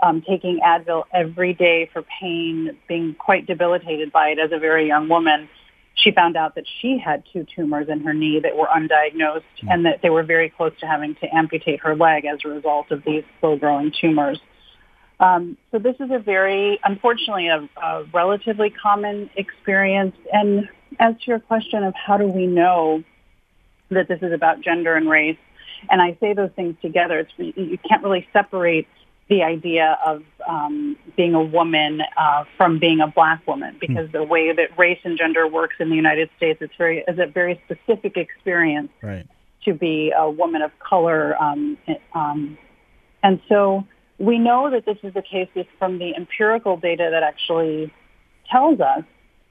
um, 0.02 0.22
taking 0.22 0.60
Advil 0.66 1.04
every 1.14 1.54
day 1.54 1.90
for 1.92 2.04
pain, 2.22 2.78
being 2.88 3.14
quite 3.14 3.46
debilitated 3.46 4.12
by 4.12 4.30
it 4.30 4.40
as 4.40 4.52
a 4.54 4.60
very 4.60 4.88
young 4.88 5.10
woman, 5.10 5.50
she 5.96 6.12
found 6.12 6.36
out 6.36 6.56
that 6.56 6.66
she 6.82 6.98
had 6.98 7.24
two 7.32 7.46
tumors 7.56 7.88
in 7.90 8.02
her 8.02 8.14
knee 8.14 8.40
that 8.40 8.56
were 8.56 8.68
undiagnosed 8.68 9.44
mm-hmm. 9.44 9.70
and 9.70 9.86
that 9.86 10.02
they 10.02 10.10
were 10.10 10.24
very 10.24 10.50
close 10.50 10.74
to 10.80 10.88
having 10.88 11.16
to 11.16 11.36
amputate 11.36 11.80
her 11.82 11.96
leg 11.96 12.26
as 12.26 12.40
a 12.46 12.50
result 12.50 12.92
of 12.92 13.04
these 13.04 13.24
slow-growing 13.40 13.92
tumors. 14.00 14.40
Um, 15.20 15.58
so 15.72 15.80
this 15.80 15.96
is 16.00 16.10
a 16.12 16.20
very, 16.20 16.80
unfortunately, 16.84 17.48
a, 17.48 17.70
a 17.82 18.04
relatively 18.14 18.70
common 18.72 19.30
experience. 19.36 20.16
And 20.32 20.68
as 21.00 21.16
to 21.22 21.28
your 21.28 21.40
question 21.40 21.84
of 21.84 21.94
how 21.96 22.18
do 22.18 22.28
we 22.28 22.48
know 22.48 23.04
that 23.90 24.08
this 24.08 24.20
is 24.22 24.34
about 24.34 24.62
gender 24.62 24.96
and 24.96 25.08
race, 25.08 25.38
and 25.90 26.02
I 26.02 26.18
say 26.20 26.34
those 26.34 26.50
things 26.56 26.76
together, 26.82 27.20
it's, 27.20 27.32
you 27.38 27.78
can't 27.88 28.04
really 28.04 28.28
separate 28.34 28.88
the 29.30 29.44
idea 29.44 29.98
of 30.06 30.24
um, 30.48 30.98
being 31.16 31.34
a 31.34 31.44
woman 31.44 32.02
uh, 32.18 32.44
from 32.58 32.80
being 32.80 33.00
a 33.00 33.08
black 33.08 33.46
woman 33.48 33.76
because 33.80 34.08
mm. 34.10 34.12
the 34.12 34.24
way 34.24 34.54
that 34.54 34.78
race 34.78 35.00
and 35.04 35.18
gender 35.18 35.48
works 35.48 35.76
in 35.80 35.90
the 35.90 35.96
United 35.96 36.30
States, 36.38 36.60
it's 36.62 36.76
very 36.78 37.04
is 37.08 37.20
a 37.20 37.28
very 37.28 37.62
specific 37.66 38.18
experience 38.18 38.90
right. 39.02 39.28
to 39.66 39.74
be 39.74 40.12
a 40.16 40.30
woman 40.30 40.62
of 40.62 40.72
color, 40.80 41.42
um, 41.42 41.78
um, 42.14 42.58
and 43.22 43.42
so 43.48 43.86
we 44.18 44.38
know 44.38 44.70
that 44.70 44.86
this 44.86 44.98
is 45.04 45.14
the 45.14 45.22
case 45.22 45.50
from 45.80 46.00
the 46.00 46.16
empirical 46.16 46.78
data 46.78 47.10
that 47.12 47.24
actually 47.24 47.92
tells 48.50 48.80
us 48.80 49.04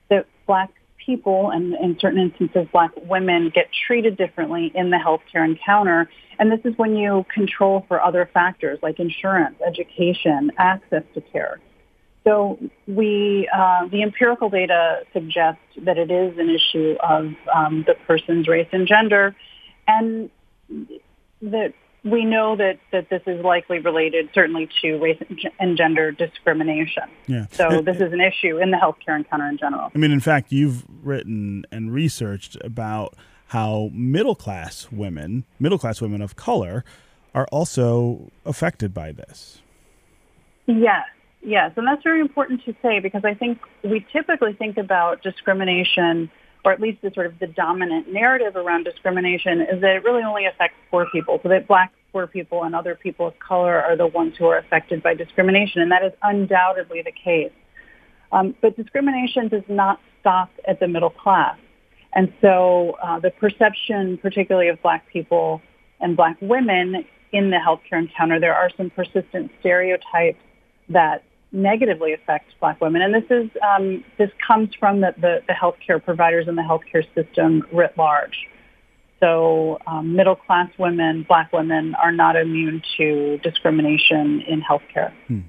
that 0.08 0.26
black 0.46 0.70
people 1.04 1.50
and 1.50 1.74
in 1.74 1.98
certain 2.00 2.20
instances 2.20 2.66
black 2.72 2.90
women 3.04 3.50
get 3.54 3.68
treated 3.86 4.16
differently 4.16 4.72
in 4.74 4.90
the 4.90 4.96
healthcare 4.96 5.44
encounter. 5.44 6.08
And 6.38 6.50
this 6.50 6.60
is 6.64 6.76
when 6.76 6.96
you 6.96 7.24
control 7.32 7.84
for 7.88 8.02
other 8.02 8.28
factors 8.32 8.78
like 8.82 8.98
insurance, 8.98 9.56
education, 9.66 10.50
access 10.58 11.02
to 11.14 11.20
care. 11.20 11.60
So 12.24 12.58
we, 12.86 13.48
uh, 13.52 13.88
the 13.88 14.02
empirical 14.02 14.48
data 14.48 15.02
suggests 15.12 15.62
that 15.78 15.98
it 15.98 16.10
is 16.10 16.38
an 16.38 16.50
issue 16.50 16.94
of 17.02 17.32
um, 17.52 17.84
the 17.86 17.94
person's 18.06 18.46
race 18.46 18.68
and 18.72 18.86
gender, 18.86 19.34
and 19.88 20.30
that 21.42 21.74
we 22.04 22.24
know 22.24 22.56
that, 22.56 22.78
that 22.90 23.08
this 23.10 23.22
is 23.26 23.44
likely 23.44 23.78
related 23.78 24.28
certainly 24.34 24.68
to 24.82 24.98
race 24.98 25.22
and 25.60 25.76
gender 25.76 26.10
discrimination. 26.10 27.04
Yeah. 27.26 27.46
So 27.52 27.80
this 27.80 27.96
is 27.96 28.12
an 28.12 28.20
issue 28.20 28.58
in 28.58 28.70
the 28.72 28.76
healthcare 28.76 29.16
encounter 29.16 29.48
in 29.48 29.56
general. 29.56 29.90
I 29.94 29.98
mean, 29.98 30.10
in 30.10 30.20
fact, 30.20 30.50
you've 30.50 30.84
written 31.02 31.64
and 31.70 31.92
researched 31.92 32.56
about 32.64 33.14
how 33.48 33.90
middle 33.92 34.34
class 34.34 34.90
women, 34.90 35.44
middle 35.60 35.78
class 35.78 36.00
women 36.00 36.22
of 36.22 36.34
color, 36.34 36.84
are 37.34 37.46
also 37.52 38.30
affected 38.44 38.92
by 38.92 39.12
this. 39.12 39.60
Yes, 40.66 41.04
yes. 41.42 41.72
And 41.76 41.86
that's 41.86 42.02
very 42.02 42.20
important 42.20 42.64
to 42.64 42.74
say 42.82 42.98
because 42.98 43.24
I 43.24 43.34
think 43.34 43.58
we 43.84 44.04
typically 44.12 44.54
think 44.54 44.76
about 44.76 45.22
discrimination 45.22 46.30
or 46.64 46.72
at 46.72 46.80
least 46.80 47.02
the 47.02 47.10
sort 47.12 47.26
of 47.26 47.38
the 47.38 47.46
dominant 47.46 48.12
narrative 48.12 48.56
around 48.56 48.84
discrimination 48.84 49.60
is 49.62 49.80
that 49.80 49.96
it 49.96 50.04
really 50.04 50.22
only 50.22 50.46
affects 50.46 50.76
poor 50.90 51.06
people, 51.12 51.40
so 51.42 51.48
that 51.48 51.66
black 51.66 51.92
poor 52.12 52.26
people 52.26 52.62
and 52.64 52.74
other 52.74 52.94
people 52.94 53.26
of 53.26 53.38
color 53.38 53.82
are 53.82 53.96
the 53.96 54.06
ones 54.06 54.34
who 54.38 54.46
are 54.46 54.58
affected 54.58 55.02
by 55.02 55.14
discrimination, 55.14 55.82
and 55.82 55.90
that 55.90 56.04
is 56.04 56.12
undoubtedly 56.22 57.02
the 57.02 57.12
case. 57.12 57.52
Um, 58.30 58.54
but 58.60 58.76
discrimination 58.76 59.48
does 59.48 59.64
not 59.68 60.00
stop 60.20 60.50
at 60.66 60.78
the 60.80 60.88
middle 60.88 61.10
class. 61.10 61.58
And 62.14 62.32
so 62.40 62.96
uh, 63.02 63.18
the 63.18 63.30
perception, 63.30 64.18
particularly 64.18 64.68
of 64.68 64.80
black 64.82 65.06
people 65.08 65.62
and 66.00 66.16
black 66.16 66.36
women 66.40 67.04
in 67.32 67.50
the 67.50 67.56
healthcare 67.56 67.98
encounter, 67.98 68.38
there 68.38 68.54
are 68.54 68.70
some 68.76 68.90
persistent 68.90 69.50
stereotypes 69.60 70.38
that 70.90 71.24
negatively 71.52 72.12
affect 72.14 72.54
black 72.60 72.80
women. 72.80 73.02
And 73.02 73.14
this 73.14 73.30
is 73.30 73.50
um, 73.62 74.04
this 74.18 74.30
comes 74.46 74.70
from 74.78 75.00
the, 75.00 75.14
the, 75.20 75.42
the 75.46 75.52
healthcare 75.52 76.02
providers 76.02 76.48
and 76.48 76.56
the 76.56 76.62
healthcare 76.62 77.04
system 77.14 77.62
writ 77.72 77.92
large. 77.96 78.48
So 79.20 79.78
um, 79.86 80.16
middle 80.16 80.34
class 80.34 80.68
women, 80.78 81.24
black 81.28 81.52
women, 81.52 81.94
are 81.94 82.10
not 82.10 82.34
immune 82.34 82.82
to 82.96 83.38
discrimination 83.38 84.42
in 84.48 84.62
healthcare. 84.62 85.12
Hmm. 85.28 85.40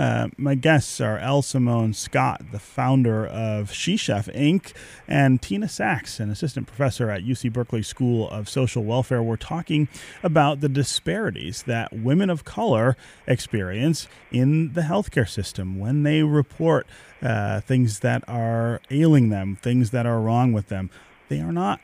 Uh, 0.00 0.28
my 0.38 0.54
guests 0.54 0.98
are 0.98 1.18
Elle 1.18 1.42
Simone 1.42 1.92
Scott, 1.92 2.40
the 2.52 2.58
founder 2.58 3.26
of 3.26 3.70
She 3.70 3.98
Chef 3.98 4.28
Inc., 4.28 4.72
and 5.06 5.42
Tina 5.42 5.68
Sacks, 5.68 6.18
an 6.18 6.30
assistant 6.30 6.66
professor 6.66 7.10
at 7.10 7.22
UC 7.22 7.52
Berkeley 7.52 7.82
School 7.82 8.26
of 8.30 8.48
Social 8.48 8.82
Welfare. 8.82 9.22
We're 9.22 9.36
talking 9.36 9.88
about 10.22 10.62
the 10.62 10.70
disparities 10.70 11.64
that 11.64 11.92
women 11.92 12.30
of 12.30 12.46
color 12.46 12.96
experience 13.26 14.08
in 14.32 14.72
the 14.72 14.80
healthcare 14.80 15.28
system 15.28 15.78
when 15.78 16.02
they 16.02 16.22
report 16.22 16.86
uh, 17.20 17.60
things 17.60 17.98
that 17.98 18.24
are 18.26 18.80
ailing 18.90 19.28
them, 19.28 19.58
things 19.60 19.90
that 19.90 20.06
are 20.06 20.18
wrong 20.18 20.54
with 20.54 20.68
them. 20.68 20.88
They 21.28 21.42
are 21.42 21.52
not 21.52 21.78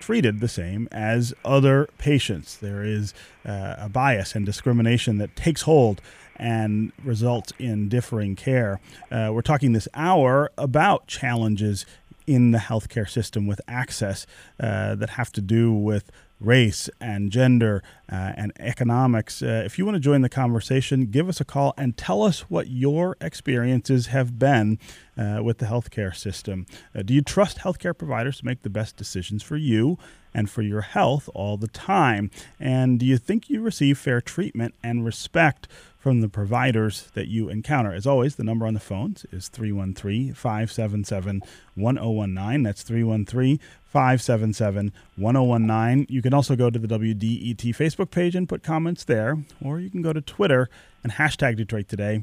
treated 0.00 0.40
the 0.40 0.48
same 0.48 0.88
as 0.92 1.34
other 1.44 1.88
patients. 1.98 2.56
There 2.56 2.84
is 2.84 3.14
uh, 3.44 3.76
a 3.78 3.88
bias 3.88 4.34
and 4.34 4.44
discrimination 4.44 5.18
that 5.18 5.36
takes 5.36 5.62
hold 5.62 6.00
and 6.36 6.92
results 7.02 7.52
in 7.58 7.88
differing 7.88 8.36
care. 8.36 8.80
Uh, 9.10 9.30
we're 9.32 9.42
talking 9.42 9.72
this 9.72 9.88
hour 9.94 10.50
about 10.58 11.06
challenges 11.06 11.86
in 12.26 12.50
the 12.50 12.58
healthcare 12.58 13.08
system 13.08 13.46
with 13.46 13.60
access 13.68 14.26
uh, 14.60 14.94
that 14.96 15.10
have 15.10 15.30
to 15.32 15.40
do 15.40 15.72
with 15.72 16.10
race 16.40 16.90
and 17.00 17.30
gender 17.30 17.82
uh, 18.10 18.32
and 18.36 18.52
economics. 18.58 19.42
Uh, 19.42 19.62
if 19.64 19.78
you 19.78 19.84
want 19.84 19.94
to 19.94 20.00
join 20.00 20.20
the 20.20 20.28
conversation, 20.28 21.06
give 21.06 21.28
us 21.28 21.40
a 21.40 21.44
call 21.44 21.72
and 21.78 21.96
tell 21.96 22.22
us 22.22 22.50
what 22.50 22.68
your 22.68 23.16
experiences 23.20 24.06
have 24.06 24.38
been 24.38 24.78
uh, 25.16 25.40
with 25.42 25.58
the 25.58 25.66
healthcare 25.66 26.14
system. 26.14 26.66
Uh, 26.94 27.02
do 27.02 27.14
you 27.14 27.22
trust 27.22 27.58
healthcare 27.58 27.96
providers 27.96 28.38
to 28.38 28.44
make 28.44 28.62
the 28.62 28.70
best 28.70 28.96
decisions 28.96 29.42
for 29.42 29.56
you 29.56 29.98
and 30.34 30.50
for 30.50 30.62
your 30.62 30.82
health 30.82 31.28
all 31.34 31.56
the 31.56 31.68
time? 31.68 32.30
And 32.60 33.00
do 33.00 33.06
you 33.06 33.18
think 33.18 33.48
you 33.48 33.60
receive 33.60 33.98
fair 33.98 34.20
treatment 34.20 34.74
and 34.82 35.04
respect 35.04 35.68
from 36.06 36.20
the 36.20 36.28
providers 36.28 37.10
that 37.14 37.26
you 37.26 37.48
encounter. 37.48 37.92
As 37.92 38.06
always, 38.06 38.36
the 38.36 38.44
number 38.44 38.64
on 38.64 38.74
the 38.74 38.78
phones 38.78 39.26
is 39.32 39.48
313 39.48 40.34
577 40.34 41.42
1019. 41.74 42.62
That's 42.62 42.84
313 42.84 43.58
577 43.84 44.92
1019. 45.16 46.06
You 46.08 46.22
can 46.22 46.32
also 46.32 46.54
go 46.54 46.70
to 46.70 46.78
the 46.78 46.86
WDET 46.86 47.74
Facebook 47.74 48.12
page 48.12 48.36
and 48.36 48.48
put 48.48 48.62
comments 48.62 49.02
there, 49.02 49.38
or 49.60 49.80
you 49.80 49.90
can 49.90 50.00
go 50.00 50.12
to 50.12 50.20
Twitter 50.20 50.70
and 51.02 51.14
hashtag 51.14 51.56
Detroit 51.56 51.88
Today. 51.88 52.22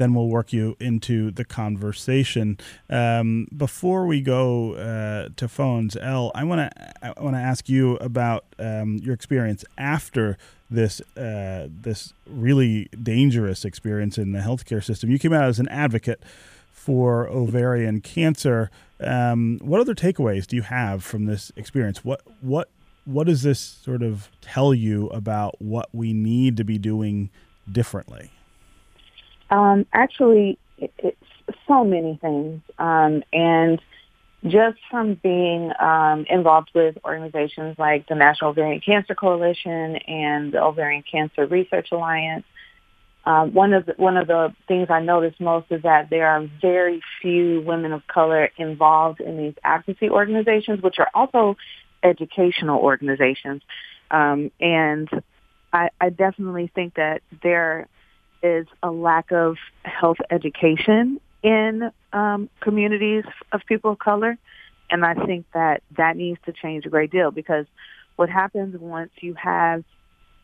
Then 0.00 0.14
we'll 0.14 0.28
work 0.28 0.50
you 0.50 0.78
into 0.80 1.30
the 1.30 1.44
conversation. 1.44 2.56
Um, 2.88 3.46
before 3.54 4.06
we 4.06 4.22
go 4.22 4.72
uh, 4.72 5.28
to 5.36 5.46
phones, 5.46 5.94
Elle, 5.94 6.32
I 6.34 6.42
want 6.42 6.72
to 6.72 7.06
I 7.06 7.22
want 7.22 7.36
to 7.36 7.40
ask 7.40 7.68
you 7.68 7.96
about 7.96 8.46
um, 8.58 8.96
your 9.02 9.12
experience 9.12 9.62
after 9.76 10.38
this 10.70 11.02
uh, 11.18 11.68
this 11.68 12.14
really 12.26 12.88
dangerous 13.02 13.66
experience 13.66 14.16
in 14.16 14.32
the 14.32 14.38
healthcare 14.38 14.82
system. 14.82 15.10
You 15.10 15.18
came 15.18 15.34
out 15.34 15.44
as 15.44 15.58
an 15.58 15.68
advocate 15.68 16.22
for 16.72 17.28
ovarian 17.28 18.00
cancer. 18.00 18.70
Um, 19.00 19.58
what 19.62 19.82
other 19.82 19.94
takeaways 19.94 20.46
do 20.46 20.56
you 20.56 20.62
have 20.62 21.04
from 21.04 21.26
this 21.26 21.52
experience? 21.56 22.02
What 22.02 22.22
what 22.40 22.70
what 23.04 23.26
does 23.26 23.42
this 23.42 23.60
sort 23.60 24.02
of 24.02 24.30
tell 24.40 24.72
you 24.72 25.08
about 25.08 25.60
what 25.60 25.90
we 25.92 26.14
need 26.14 26.56
to 26.56 26.64
be 26.64 26.78
doing 26.78 27.28
differently? 27.70 28.30
Um, 29.50 29.86
actually, 29.92 30.58
it's 30.78 31.16
so 31.66 31.84
many 31.84 32.18
things, 32.20 32.62
um, 32.78 33.22
and 33.32 33.80
just 34.46 34.78
from 34.90 35.14
being 35.22 35.70
um, 35.78 36.24
involved 36.30 36.70
with 36.74 36.96
organizations 37.04 37.78
like 37.78 38.08
the 38.08 38.14
National 38.14 38.50
Ovarian 38.50 38.80
Cancer 38.80 39.14
Coalition 39.14 39.96
and 39.96 40.52
the 40.52 40.62
Ovarian 40.62 41.04
Cancer 41.10 41.46
Research 41.46 41.88
Alliance, 41.92 42.44
um, 43.26 43.52
one 43.52 43.74
of 43.74 43.84
the, 43.84 43.94
one 43.98 44.16
of 44.16 44.26
the 44.28 44.54
things 44.66 44.88
I 44.88 45.00
notice 45.00 45.34
most 45.38 45.66
is 45.70 45.82
that 45.82 46.08
there 46.08 46.26
are 46.26 46.48
very 46.60 47.02
few 47.20 47.60
women 47.60 47.92
of 47.92 48.06
color 48.06 48.50
involved 48.56 49.20
in 49.20 49.36
these 49.36 49.54
advocacy 49.62 50.08
organizations, 50.08 50.80
which 50.80 50.98
are 50.98 51.10
also 51.12 51.56
educational 52.02 52.80
organizations. 52.80 53.62
Um, 54.10 54.50
and 54.58 55.08
I, 55.70 55.90
I 56.00 56.08
definitely 56.08 56.70
think 56.74 56.94
that 56.94 57.20
there 57.42 57.88
is 58.42 58.66
a 58.82 58.90
lack 58.90 59.32
of 59.32 59.56
health 59.84 60.18
education 60.30 61.20
in 61.42 61.90
um, 62.12 62.48
communities 62.60 63.24
of 63.52 63.62
people 63.66 63.92
of 63.92 63.98
color. 63.98 64.38
And 64.90 65.04
I 65.04 65.14
think 65.14 65.46
that 65.54 65.82
that 65.96 66.16
needs 66.16 66.40
to 66.46 66.52
change 66.52 66.84
a 66.86 66.88
great 66.88 67.10
deal 67.10 67.30
because 67.30 67.66
what 68.16 68.28
happens 68.28 68.76
once 68.78 69.10
you 69.20 69.34
have 69.34 69.84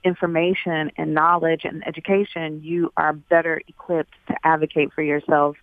information 0.05 0.93
and 0.97 1.15
knowledge 1.15 1.65
and 1.65 1.87
education, 1.87 2.63
you 2.63 2.93
are 2.97 3.13
better 3.13 3.61
equipped 3.67 4.15
to 4.29 4.37
advocate 4.45 4.93
for 4.95 5.03
yourself 5.03 5.57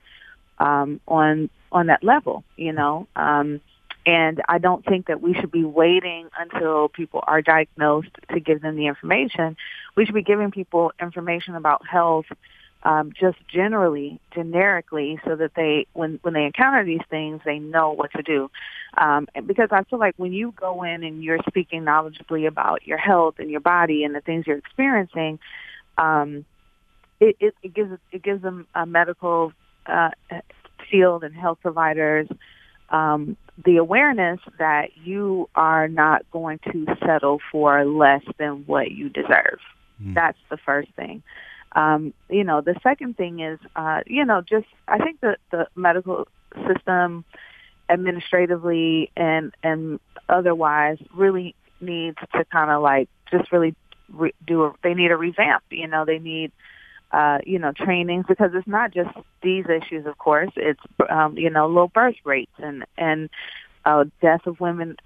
um, 0.59 0.99
on 1.07 1.49
on 1.71 1.87
that 1.87 2.03
level. 2.03 2.43
You 2.57 2.73
know, 2.73 3.07
um, 3.15 3.61
and 4.05 4.41
I 4.49 4.57
don't 4.57 4.83
think 4.85 5.07
that 5.07 5.21
we 5.21 5.33
should 5.33 5.51
be 5.51 5.63
waiting 5.63 6.29
until 6.37 6.89
people 6.89 7.23
are 7.25 7.41
diagnosed 7.41 8.09
to 8.31 8.39
give 8.39 8.61
them 8.61 8.75
the 8.75 8.87
information. 8.87 9.55
We 9.95 10.05
should 10.05 10.15
be 10.15 10.23
giving 10.23 10.51
people 10.51 10.91
information 10.99 11.55
about 11.55 11.87
health 11.87 12.25
um, 12.83 13.13
just 13.17 13.37
generally, 13.47 14.19
generically, 14.35 15.17
so 15.25 15.37
that 15.37 15.51
they, 15.55 15.87
when 15.93 16.19
when 16.21 16.33
they 16.33 16.43
encounter 16.43 16.83
these 16.83 17.01
things, 17.09 17.39
they 17.45 17.57
know 17.57 17.91
what 17.91 18.11
to 18.11 18.21
do. 18.21 18.51
Um, 18.97 19.27
because 19.45 19.69
I 19.71 19.83
feel 19.83 19.99
like 19.99 20.15
when 20.17 20.33
you 20.33 20.51
go 20.51 20.83
in 20.83 21.03
and 21.03 21.23
you're 21.23 21.39
speaking 21.47 21.83
knowledgeably 21.83 22.45
about 22.45 22.85
your 22.85 22.97
health 22.97 23.35
and 23.39 23.49
your 23.49 23.61
body 23.61 24.03
and 24.03 24.13
the 24.13 24.19
things 24.19 24.45
you're 24.45 24.57
experiencing, 24.57 25.39
um, 25.97 26.45
it, 27.21 27.37
it, 27.39 27.55
it 27.63 27.73
gives 27.73 27.97
it 28.11 28.21
gives 28.21 28.41
them 28.41 28.67
a 28.75 28.85
medical 28.85 29.53
uh, 29.85 30.09
field 30.91 31.23
and 31.23 31.33
health 31.33 31.59
providers 31.61 32.27
um, 32.89 33.37
the 33.63 33.77
awareness 33.77 34.39
that 34.59 34.97
you 35.03 35.49
are 35.55 35.87
not 35.87 36.29
going 36.31 36.59
to 36.71 36.85
settle 37.05 37.39
for 37.51 37.85
less 37.85 38.23
than 38.37 38.63
what 38.65 38.91
you 38.91 39.09
deserve. 39.09 39.59
Mm. 40.01 40.15
That's 40.15 40.37
the 40.49 40.57
first 40.57 40.91
thing. 40.95 41.23
Um, 41.75 42.13
you 42.29 42.43
know, 42.43 42.61
the 42.61 42.75
second 42.83 43.17
thing 43.17 43.39
is, 43.39 43.59
uh, 43.75 44.01
you 44.05 44.25
know, 44.25 44.41
just 44.41 44.67
I 44.87 44.99
think 44.99 45.21
that 45.21 45.39
the 45.51 45.67
medical 45.75 46.27
system, 46.67 47.25
administratively 47.89 49.11
and 49.15 49.53
and 49.63 49.99
otherwise, 50.29 50.97
really 51.15 51.55
needs 51.81 52.17
to 52.35 52.45
kind 52.45 52.71
of 52.71 52.81
like 52.81 53.09
just 53.31 53.51
really 53.51 53.75
re- 54.11 54.35
do 54.45 54.65
a. 54.65 54.73
They 54.83 54.93
need 54.93 55.11
a 55.11 55.17
revamp. 55.17 55.63
You 55.69 55.87
know, 55.87 56.05
they 56.05 56.19
need. 56.19 56.51
Uh, 57.13 57.37
you 57.45 57.59
know, 57.59 57.71
trainings 57.71 58.25
because 58.27 58.49
it's 58.55 58.67
not 58.67 58.91
just 58.91 59.11
these 59.43 59.65
issues, 59.69 60.07
of 60.07 60.17
course. 60.17 60.49
It's, 60.55 60.79
um, 61.07 61.37
you 61.37 61.51
know, 61.51 61.67
low 61.67 61.87
birth 61.87 62.15
rates 62.25 62.51
and, 62.57 62.85
and 62.97 63.29
uh, 63.85 64.05
death 64.21 64.47
of 64.47 64.59
women 64.59 64.97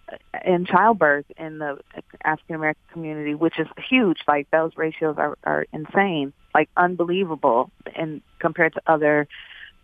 in 0.45 0.65
childbirth 0.65 1.25
in 1.37 1.57
the 1.57 1.79
African 2.23 2.55
American 2.55 2.83
community, 2.93 3.35
which 3.35 3.59
is 3.59 3.67
huge. 3.89 4.19
Like 4.27 4.49
those 4.51 4.71
ratios 4.77 5.15
are, 5.17 5.37
are 5.43 5.65
insane, 5.73 6.31
like 6.53 6.69
unbelievable, 6.77 7.71
in 7.95 8.21
compared 8.39 8.73
to 8.75 8.81
other, 8.87 9.27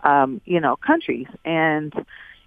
um, 0.01 0.41
you 0.45 0.59
know, 0.59 0.75
countries. 0.75 1.27
And 1.43 1.93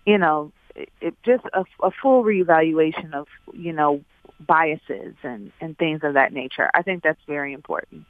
you 0.06 0.18
know, 0.18 0.52
it, 0.75 0.88
it 1.00 1.14
just 1.25 1.45
a, 1.52 1.64
a 1.83 1.90
full 1.90 2.23
reevaluation 2.25 3.12
of 3.12 3.26
you 3.52 3.73
know 3.73 4.02
biases 4.40 5.14
and, 5.23 5.50
and 5.61 5.76
things 5.76 6.00
of 6.02 6.14
that 6.14 6.33
nature. 6.33 6.71
I 6.75 6.83
think 6.83 7.02
that's 7.02 7.21
very 7.26 7.52
important. 7.52 8.04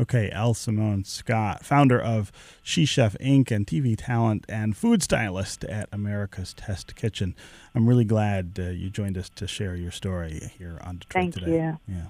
Okay, 0.00 0.30
Elle 0.30 0.54
Simone 0.54 1.04
Scott, 1.04 1.64
founder 1.64 2.00
of 2.00 2.32
She 2.62 2.84
Chef 2.84 3.16
Inc. 3.18 3.50
and 3.50 3.66
TV 3.66 3.96
talent 3.96 4.44
and 4.48 4.76
food 4.76 5.02
stylist 5.02 5.64
at 5.64 5.88
America's 5.92 6.52
Test 6.54 6.94
Kitchen. 6.96 7.34
I'm 7.74 7.86
really 7.88 8.04
glad 8.04 8.58
uh, 8.58 8.70
you 8.70 8.90
joined 8.90 9.16
us 9.16 9.28
to 9.36 9.46
share 9.46 9.74
your 9.76 9.90
story 9.90 10.50
here 10.58 10.78
on 10.84 10.98
Detroit 10.98 11.22
Thank 11.22 11.34
today. 11.34 11.52
you. 11.52 11.78
Yeah. 11.88 12.06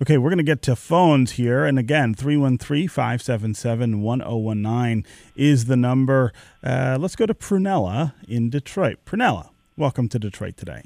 Okay, 0.00 0.18
we're 0.18 0.30
going 0.30 0.38
to 0.38 0.44
get 0.44 0.62
to 0.62 0.76
phones 0.76 1.32
here. 1.32 1.64
And 1.64 1.78
again, 1.78 2.14
313 2.14 2.88
577 2.88 4.00
1019 4.02 5.04
is 5.34 5.64
the 5.64 5.76
number. 5.76 6.32
Uh, 6.62 6.96
let's 7.00 7.16
go 7.16 7.26
to 7.26 7.34
Prunella 7.34 8.12
in 8.28 8.50
Detroit. 8.50 8.98
Prunella, 9.04 9.50
welcome 9.76 10.08
to 10.10 10.18
Detroit 10.18 10.56
today. 10.56 10.82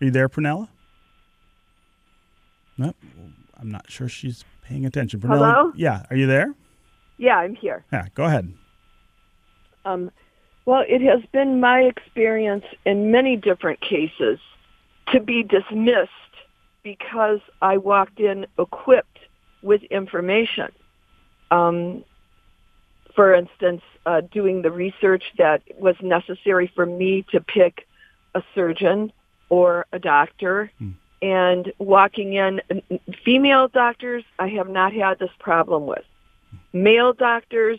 Are 0.00 0.04
you 0.04 0.10
there, 0.10 0.28
Prunella? 0.28 0.68
Nope. 2.80 2.96
I'm 3.58 3.70
not 3.70 3.90
sure 3.90 4.08
she's 4.08 4.42
paying 4.62 4.86
attention. 4.86 5.20
Hello? 5.20 5.70
Yeah, 5.76 6.06
are 6.08 6.16
you 6.16 6.26
there? 6.26 6.54
Yeah, 7.18 7.36
I'm 7.36 7.54
here. 7.54 7.84
Yeah, 7.92 8.06
go 8.14 8.24
ahead. 8.24 8.54
Um, 9.84 10.10
well, 10.64 10.82
it 10.88 11.02
has 11.02 11.20
been 11.30 11.60
my 11.60 11.80
experience 11.80 12.64
in 12.86 13.10
many 13.10 13.36
different 13.36 13.82
cases 13.82 14.38
to 15.12 15.20
be 15.20 15.42
dismissed 15.42 16.10
because 16.82 17.40
I 17.60 17.76
walked 17.76 18.18
in 18.18 18.46
equipped 18.58 19.18
with 19.60 19.82
information. 19.84 20.72
Um, 21.50 22.02
for 23.14 23.34
instance, 23.34 23.82
uh, 24.06 24.22
doing 24.22 24.62
the 24.62 24.70
research 24.70 25.24
that 25.36 25.60
was 25.78 25.96
necessary 26.00 26.72
for 26.74 26.86
me 26.86 27.26
to 27.32 27.42
pick 27.42 27.86
a 28.34 28.42
surgeon 28.54 29.12
or 29.50 29.84
a 29.92 29.98
doctor. 29.98 30.72
Hmm. 30.78 30.92
And 31.22 31.72
walking 31.78 32.32
in, 32.32 32.62
female 33.24 33.68
doctors, 33.68 34.24
I 34.38 34.48
have 34.48 34.68
not 34.68 34.92
had 34.92 35.18
this 35.18 35.30
problem 35.38 35.86
with. 35.86 36.04
Male 36.72 37.12
doctors, 37.12 37.78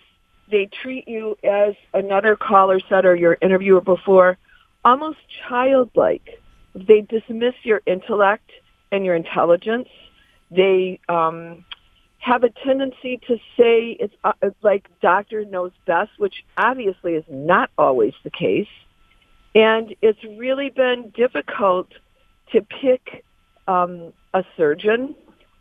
they 0.50 0.68
treat 0.68 1.08
you 1.08 1.38
as 1.44 1.74
another 1.94 2.36
caller 2.36 2.80
said 2.88 3.06
or 3.06 3.16
your 3.16 3.38
interviewer 3.42 3.82
before, 3.82 4.38
almost 4.86 5.18
childlike. 5.48 6.42
They 6.76 7.02
dismiss 7.02 7.56
your 7.64 7.82
intellect 7.86 8.52
and 8.92 9.06
your 9.06 9.16
intelligence. 9.16 9.90
They 10.52 11.00
um, 11.10 11.66
have 12.20 12.44
a 12.44 12.50
tendency 12.50 13.20
to 13.28 13.38
say 13.58 13.98
it's 14.00 14.14
uh, 14.24 14.34
like 14.62 14.88
doctor 15.02 15.46
knows 15.46 15.72
best, 15.86 16.12
which 16.18 16.44
obviously 16.58 17.14
is 17.14 17.26
not 17.28 17.72
always 17.78 18.14
the 18.24 18.30
case. 18.30 18.68
And 19.56 19.96
it's 20.02 20.24
really 20.24 20.70
been 20.70 21.12
difficult 21.16 21.90
to 22.52 22.62
pick 22.62 23.26
um, 23.68 24.14
a 24.34 24.44
surgeon 24.58 25.16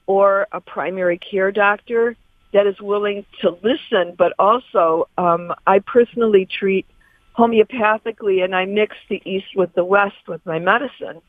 or 0.07 0.47
a 0.53 0.61
primary 0.61 1.19
care 1.19 1.53
doctor 1.53 2.17
that 2.53 2.67
is 2.67 2.81
willing 2.81 3.25
to 3.41 3.57
listen, 3.63 4.15
but 4.17 4.33
also 4.39 5.09
um, 5.19 5.53
I 5.67 5.79
personally 5.79 6.47
treat 6.47 6.87
homeopathically 7.39 8.43
and 8.43 8.55
I 8.55 8.65
mix 8.65 8.97
the 9.09 9.23
East 9.25 9.55
with 9.55 9.73
the 9.75 9.85
West 9.85 10.27
with 10.27 10.45
my 10.45 10.59
medicine 10.59 11.23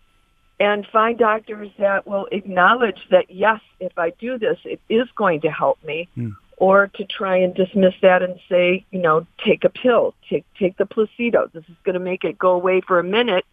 and 0.60 0.86
find 0.92 1.18
doctors 1.18 1.72
that 1.80 2.08
will 2.08 2.28
acknowledge 2.32 3.00
that, 3.10 3.32
yes, 3.32 3.60
if 3.80 3.98
I 3.98 4.12
do 4.12 4.38
this, 4.38 4.58
it 4.64 4.80
is 4.90 5.08
going 5.16 5.42
to 5.42 5.50
help 5.50 5.84
me. 5.84 6.08
Mm. 6.18 6.36
Or 6.58 6.92
to 6.94 7.06
try 7.06 7.38
and 7.38 7.56
dismiss 7.56 7.96
that 8.04 8.22
and 8.22 8.40
say, 8.48 8.86
you 8.92 9.00
know, 9.00 9.26
take 9.44 9.64
a 9.64 9.70
pill, 9.70 10.14
take 10.30 10.46
take 10.60 10.78
the 10.78 10.86
placebo. 10.86 11.50
This 11.52 11.64
is 11.68 11.76
going 11.84 11.96
to 11.96 12.00
make 12.00 12.24
it 12.24 12.38
go 12.38 12.52
away 12.52 12.82
for 12.82 13.00
a 13.00 13.04
minute, 13.04 13.46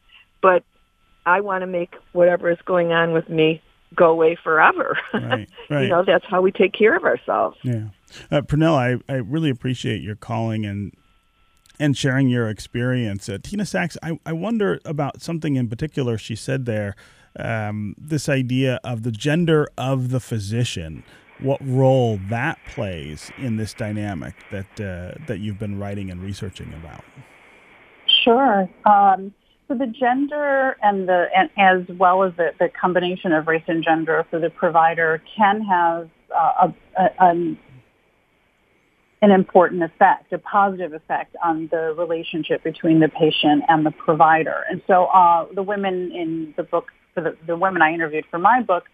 but 0.43 0.63
I 1.27 1.41
want 1.41 1.63
to 1.63 1.67
make 1.67 1.95
whatever 2.13 2.51
is 2.51 2.59
going 2.65 2.93
on 2.93 3.13
with 3.13 3.29
me 3.29 3.63
go 3.95 4.11
away 4.11 4.37
forever. 4.43 4.99
Right, 5.13 5.49
right. 5.71 5.83
you 5.83 5.89
know, 5.89 6.05
that's 6.05 6.25
how 6.27 6.41
we 6.41 6.53
take 6.53 6.73
care 6.73 6.97
of 6.97 7.05
ourselves. 7.05 7.57
Yeah. 7.63 7.89
Uh, 8.31 8.43
Pernell, 8.43 8.75
I, 8.75 9.13
I 9.13 9.17
really 9.17 9.51
appreciate 9.51 10.03
your 10.03 10.17
calling 10.17 10.65
and 10.65 10.93
and 11.81 11.97
sharing 11.97 12.29
your 12.29 12.49
experience. 12.49 13.29
Uh, 13.29 13.39
Tina 13.41 13.65
Sacks, 13.65 13.97
I, 14.03 14.19
I 14.27 14.33
wonder 14.33 14.81
about 14.85 15.23
something 15.23 15.55
in 15.55 15.69
particular 15.69 16.19
she 16.19 16.35
said 16.35 16.67
there, 16.67 16.97
um, 17.39 17.95
this 17.97 18.29
idea 18.29 18.81
of 18.83 19.05
the 19.05 19.13
gender 19.13 19.69
of 19.79 20.11
the 20.11 20.19
physician, 20.19 21.05
what 21.41 21.61
role 21.65 22.19
that 22.31 22.59
plays 22.67 23.31
in 23.39 23.59
this 23.59 23.75
dynamic 23.75 24.35
that, 24.51 24.81
uh, 24.81 25.25
that 25.27 25.39
you've 25.39 25.61
been 25.61 25.79
writing 25.79 26.11
and 26.11 26.21
researching 26.21 26.75
about. 26.75 27.05
Sure. 28.25 28.69
Um, 28.85 29.33
so 29.69 29.75
the 29.75 29.87
gender 29.87 30.77
and 30.83 31.09
the 31.09 31.27
and 31.37 31.51
as 31.59 31.97
well 31.99 32.23
as 32.23 32.33
the, 32.37 32.53
the 32.59 32.69
combination 32.81 33.33
of 33.33 33.47
race 33.47 33.63
and 33.69 33.85
gender 33.85 34.27
for 34.31 34.41
the 34.41 34.51
provider 34.51 35.23
can 35.37 35.61
have 35.63 36.09
uh, 36.35 36.69
a, 36.99 37.03
a, 37.03 37.11
an 37.21 37.59
an 39.21 39.31
important 39.33 39.83
effect, 39.83 40.33
a 40.33 40.39
positive 40.39 40.93
effect 40.93 41.35
on 41.45 41.69
the 41.73 41.95
relationship 41.99 42.63
between 42.63 43.01
the 43.01 43.09
patient 43.09 43.65
and 43.69 43.85
the 43.85 43.91
provider. 43.91 44.65
And 44.71 44.81
so 44.87 45.07
uh, 45.07 45.47
the 45.53 45.63
women 45.63 46.13
in 46.13 46.55
the 46.57 46.63
book, 46.63 46.87
for 47.15 47.23
the, 47.23 47.37
the 47.47 47.57
women 47.57 47.83
I 47.83 47.93
interviewed 47.93 48.27
for 48.31 48.39
my 48.39 48.63
book, 48.63 48.85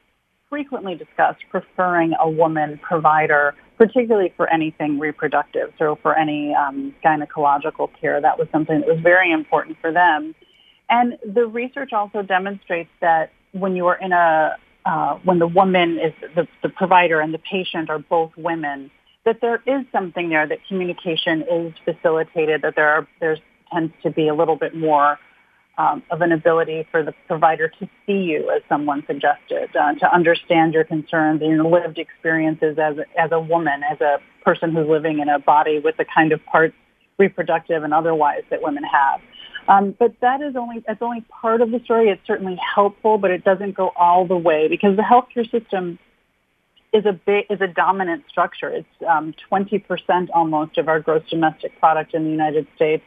frequently 0.48 0.94
discussed 0.94 1.42
preferring 1.50 2.14
a 2.18 2.30
woman 2.30 2.80
provider, 2.82 3.54
particularly 3.76 4.32
for 4.36 4.48
anything 4.50 4.98
reproductive, 4.98 5.72
so 5.78 5.98
for 6.00 6.16
any 6.16 6.54
um, 6.54 6.94
gynecological 7.04 7.90
care. 8.00 8.20
That 8.20 8.38
was 8.38 8.48
something 8.50 8.80
that 8.80 8.88
was 8.88 9.00
very 9.02 9.30
important 9.30 9.76
for 9.80 9.92
them. 9.92 10.34
And 10.90 11.18
the 11.24 11.46
research 11.46 11.92
also 11.92 12.22
demonstrates 12.22 12.90
that 13.00 13.32
when 13.52 13.76
you 13.76 13.86
are 13.86 13.96
in 13.96 14.12
a 14.12 14.56
uh, 14.84 15.18
when 15.24 15.38
the 15.38 15.46
woman 15.46 15.98
is 15.98 16.12
the, 16.34 16.46
the 16.62 16.68
provider 16.68 17.20
and 17.20 17.32
the 17.32 17.38
patient 17.38 17.88
are 17.88 17.98
both 17.98 18.30
women, 18.36 18.90
that 19.24 19.40
there 19.40 19.62
is 19.66 19.86
something 19.90 20.28
there 20.28 20.46
that 20.46 20.58
communication 20.68 21.42
is 21.50 21.72
facilitated, 21.84 22.60
that 22.62 22.74
there 22.76 22.90
are, 22.90 23.08
there 23.20 23.38
tends 23.72 23.94
to 24.02 24.10
be 24.10 24.28
a 24.28 24.34
little 24.34 24.56
bit 24.56 24.74
more 24.74 25.18
um, 25.78 26.02
of 26.10 26.20
an 26.20 26.32
ability 26.32 26.86
for 26.90 27.02
the 27.02 27.12
provider 27.26 27.68
to 27.68 27.88
see 28.06 28.12
you, 28.12 28.50
as 28.50 28.62
someone 28.68 29.02
suggested, 29.06 29.74
uh, 29.74 29.94
to 29.94 30.14
understand 30.14 30.72
your 30.74 30.84
concerns 30.84 31.42
and 31.42 31.50
your 31.50 31.64
lived 31.64 31.98
experiences 31.98 32.78
as 32.78 32.96
as 33.18 33.32
a 33.32 33.40
woman, 33.40 33.82
as 33.90 34.00
a 34.00 34.18
person 34.44 34.72
who's 34.72 34.86
living 34.86 35.18
in 35.18 35.28
a 35.28 35.38
body 35.38 35.80
with 35.80 35.96
the 35.96 36.04
kind 36.04 36.30
of 36.30 36.44
parts, 36.44 36.74
reproductive 37.18 37.82
and 37.82 37.92
otherwise, 37.92 38.42
that 38.50 38.62
women 38.62 38.84
have. 38.84 39.20
Um, 39.66 39.94
but 39.98 40.14
that 40.20 40.42
is 40.42 40.56
only 40.56 40.84
that's 40.86 41.00
only 41.00 41.22
part 41.22 41.60
of 41.62 41.70
the 41.70 41.80
story. 41.84 42.08
It's 42.10 42.26
certainly 42.26 42.58
helpful, 42.74 43.18
but 43.18 43.30
it 43.30 43.44
doesn't 43.44 43.74
go 43.74 43.92
all 43.96 44.26
the 44.26 44.36
way 44.36 44.68
because 44.68 44.96
the 44.96 45.02
healthcare 45.02 45.50
system 45.50 45.98
is 46.92 47.06
a 47.06 47.12
big, 47.12 47.46
is 47.50 47.60
a 47.60 47.66
dominant 47.66 48.24
structure. 48.28 48.68
It's 48.68 48.86
um, 49.08 49.34
20% 49.50 50.28
almost 50.32 50.78
of 50.78 50.88
our 50.88 51.00
gross 51.00 51.22
domestic 51.28 51.78
product 51.80 52.14
in 52.14 52.24
the 52.24 52.30
United 52.30 52.66
States. 52.76 53.02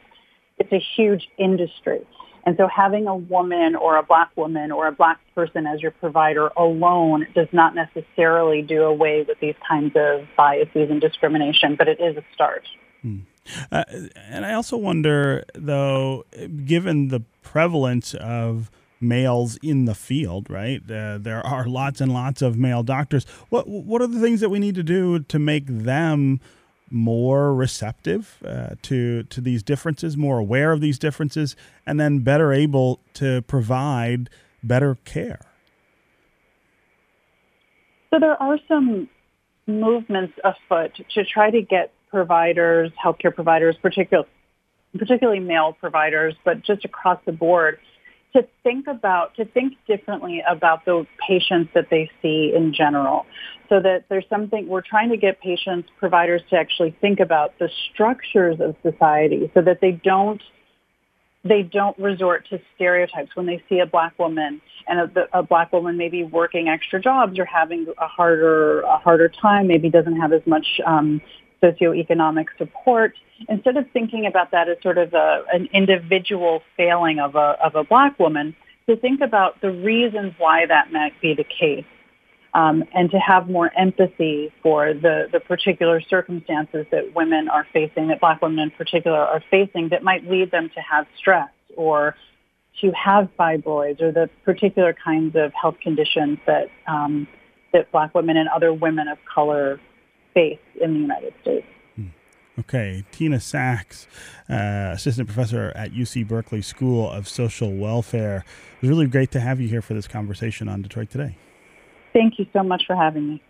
It's 0.58 0.72
a 0.72 0.82
huge 0.96 1.28
industry. 1.38 2.06
And 2.44 2.56
so 2.56 2.68
having 2.68 3.06
a 3.06 3.16
woman 3.16 3.76
or 3.76 3.96
a 3.96 4.02
black 4.02 4.30
woman 4.36 4.72
or 4.72 4.86
a 4.86 4.92
black 4.92 5.18
person 5.34 5.66
as 5.66 5.80
your 5.80 5.90
provider 5.90 6.48
alone 6.56 7.26
does 7.34 7.48
not 7.52 7.74
necessarily 7.74 8.62
do 8.62 8.82
away 8.82 9.24
with 9.26 9.38
these 9.40 9.54
kinds 9.66 9.92
of 9.96 10.26
biases 10.36 10.90
and 10.90 11.00
discrimination, 11.00 11.76
but 11.76 11.88
it 11.88 12.00
is 12.00 12.16
a 12.16 12.24
start. 12.34 12.64
Hmm. 13.02 13.18
Uh, 13.70 13.84
and 14.28 14.44
I 14.44 14.54
also 14.54 14.76
wonder, 14.76 15.44
though, 15.54 16.24
given 16.64 17.08
the 17.08 17.20
prevalence 17.42 18.14
of 18.14 18.70
males 19.00 19.58
in 19.62 19.84
the 19.84 19.94
field, 19.94 20.50
right? 20.50 20.82
Uh, 20.90 21.18
there 21.18 21.44
are 21.46 21.66
lots 21.66 22.00
and 22.00 22.12
lots 22.12 22.42
of 22.42 22.56
male 22.56 22.82
doctors. 22.82 23.24
What 23.48 23.68
what 23.68 24.02
are 24.02 24.06
the 24.06 24.20
things 24.20 24.40
that 24.40 24.48
we 24.48 24.58
need 24.58 24.74
to 24.74 24.82
do 24.82 25.20
to 25.20 25.38
make 25.38 25.66
them 25.66 26.40
more 26.90 27.54
receptive 27.54 28.38
uh, 28.44 28.74
to 28.82 29.22
to 29.24 29.40
these 29.40 29.62
differences, 29.62 30.16
more 30.16 30.38
aware 30.38 30.72
of 30.72 30.80
these 30.80 30.98
differences, 30.98 31.56
and 31.86 31.98
then 32.00 32.20
better 32.20 32.52
able 32.52 33.00
to 33.14 33.42
provide 33.42 34.30
better 34.62 34.96
care? 35.04 35.40
So 38.10 38.18
there 38.18 38.40
are 38.42 38.58
some 38.66 39.08
movements 39.66 40.32
afoot 40.44 40.92
to 41.10 41.24
try 41.24 41.50
to 41.50 41.60
get 41.60 41.92
providers, 42.10 42.90
healthcare 43.02 43.34
providers, 43.34 43.76
particularly 43.80 44.28
particularly 44.96 45.40
male 45.40 45.76
providers, 45.78 46.34
but 46.44 46.62
just 46.62 46.84
across 46.84 47.18
the 47.26 47.32
board, 47.32 47.78
to 48.34 48.46
think 48.62 48.86
about, 48.86 49.34
to 49.36 49.44
think 49.44 49.74
differently 49.86 50.42
about 50.48 50.84
the 50.84 51.06
patients 51.26 51.70
that 51.74 51.88
they 51.90 52.10
see 52.20 52.52
in 52.54 52.72
general. 52.74 53.26
So 53.68 53.80
that 53.80 54.04
there's 54.08 54.24
something, 54.28 54.66
we're 54.66 54.82
trying 54.82 55.10
to 55.10 55.16
get 55.16 55.40
patients, 55.40 55.88
providers 55.98 56.42
to 56.50 56.56
actually 56.56 56.96
think 57.00 57.20
about 57.20 57.58
the 57.58 57.70
structures 57.92 58.60
of 58.60 58.76
society 58.82 59.50
so 59.54 59.62
that 59.62 59.80
they 59.80 59.92
don't, 59.92 60.42
they 61.44 61.62
don't 61.62 61.98
resort 61.98 62.46
to 62.50 62.60
stereotypes 62.74 63.34
when 63.34 63.46
they 63.46 63.62
see 63.68 63.78
a 63.78 63.86
black 63.86 64.18
woman 64.18 64.60
and 64.86 65.16
a, 65.16 65.38
a 65.38 65.42
black 65.42 65.72
woman 65.72 65.96
maybe 65.96 66.24
working 66.24 66.68
extra 66.68 67.00
jobs 67.00 67.38
or 67.38 67.44
having 67.44 67.86
a 67.98 68.06
harder, 68.06 68.80
a 68.82 68.98
harder 68.98 69.28
time, 69.28 69.66
maybe 69.66 69.88
doesn't 69.88 70.20
have 70.20 70.32
as 70.32 70.42
much 70.46 70.80
um, 70.86 71.20
socioeconomic 71.62 72.46
support, 72.56 73.14
instead 73.48 73.76
of 73.76 73.90
thinking 73.92 74.26
about 74.26 74.50
that 74.52 74.68
as 74.68 74.76
sort 74.82 74.98
of 74.98 75.12
a, 75.14 75.44
an 75.52 75.68
individual 75.72 76.62
failing 76.76 77.18
of 77.18 77.34
a, 77.34 77.56
of 77.64 77.74
a 77.74 77.84
black 77.84 78.18
woman, 78.18 78.54
to 78.88 78.96
think 78.96 79.20
about 79.20 79.60
the 79.60 79.70
reasons 79.70 80.32
why 80.38 80.66
that 80.66 80.92
might 80.92 81.20
be 81.20 81.34
the 81.34 81.44
case. 81.44 81.84
Um, 82.54 82.84
and 82.94 83.10
to 83.10 83.18
have 83.18 83.48
more 83.48 83.70
empathy 83.76 84.50
for 84.62 84.94
the, 84.94 85.28
the 85.30 85.38
particular 85.38 86.00
circumstances 86.00 86.86
that 86.90 87.14
women 87.14 87.48
are 87.48 87.66
facing, 87.74 88.08
that 88.08 88.20
black 88.20 88.40
women 88.40 88.58
in 88.58 88.70
particular 88.70 89.18
are 89.18 89.42
facing, 89.50 89.90
that 89.90 90.02
might 90.02 90.28
lead 90.28 90.50
them 90.50 90.70
to 90.74 90.80
have 90.80 91.06
stress 91.18 91.50
or 91.76 92.16
to 92.80 92.90
have 92.92 93.28
fibroids 93.38 94.00
or 94.00 94.12
the 94.12 94.30
particular 94.44 94.94
kinds 94.94 95.36
of 95.36 95.52
health 95.52 95.76
conditions 95.82 96.38
that 96.46 96.70
um, 96.86 97.28
that 97.72 97.92
black 97.92 98.14
women 98.14 98.36
and 98.36 98.48
other 98.48 98.72
women 98.72 99.08
of 99.08 99.18
color 99.32 99.78
face 100.38 100.58
in 100.80 100.94
the 100.94 101.00
United 101.00 101.34
States. 101.42 101.66
Hmm. 101.96 102.06
Okay, 102.60 103.04
Tina 103.10 103.40
Sacks, 103.40 104.06
uh, 104.48 104.90
assistant 104.92 105.28
professor 105.28 105.72
at 105.74 105.92
UC 105.92 106.26
Berkeley 106.26 106.62
School 106.62 107.10
of 107.10 107.28
Social 107.28 107.72
Welfare. 107.72 108.44
It 108.76 108.82
was 108.82 108.90
really 108.90 109.06
great 109.06 109.30
to 109.32 109.40
have 109.40 109.60
you 109.60 109.68
here 109.68 109.82
for 109.82 109.94
this 109.94 110.06
conversation 110.06 110.68
on 110.68 110.82
Detroit 110.82 111.10
Today. 111.10 111.36
Thank 112.12 112.38
you 112.38 112.46
so 112.52 112.62
much 112.62 112.84
for 112.86 112.96
having 112.96 113.28
me. 113.28 113.42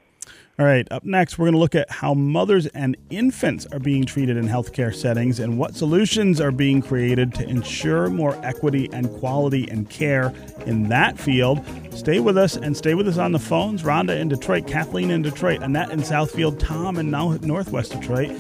All 0.59 0.67
right, 0.67 0.89
up 0.91 1.05
next, 1.05 1.39
we're 1.39 1.45
going 1.45 1.53
to 1.53 1.61
look 1.61 1.77
at 1.77 1.89
how 1.89 2.15
mothers 2.15 2.67
and 2.67 2.97
infants 3.11 3.65
are 3.71 3.79
being 3.79 4.05
treated 4.05 4.37
in 4.37 4.49
healthcare 4.49 4.93
settings 4.93 5.39
and 5.39 5.57
what 5.57 5.77
solutions 5.77 6.41
are 6.41 6.51
being 6.51 6.83
created 6.83 7.33
to 7.35 7.49
ensure 7.49 8.09
more 8.09 8.37
equity 8.45 8.91
and 8.93 9.09
quality 9.21 9.71
and 9.71 9.89
care 9.89 10.35
in 10.67 10.89
that 10.89 11.17
field. 11.17 11.65
Stay 11.93 12.19
with 12.19 12.37
us 12.37 12.57
and 12.57 12.77
stay 12.77 12.95
with 12.95 13.07
us 13.07 13.19
on 13.19 13.31
the 13.31 13.39
phones. 13.39 13.85
Rhonda 13.85 14.19
in 14.19 14.27
Detroit, 14.27 14.67
Kathleen 14.67 15.13
in 15.13 15.23
Detroit, 15.23 15.63
Annette 15.63 15.93
in 15.93 16.01
Southfield, 16.01 16.59
Tom 16.59 16.99
in 16.99 17.09
Northwest 17.09 17.93
Detroit. 17.93 18.31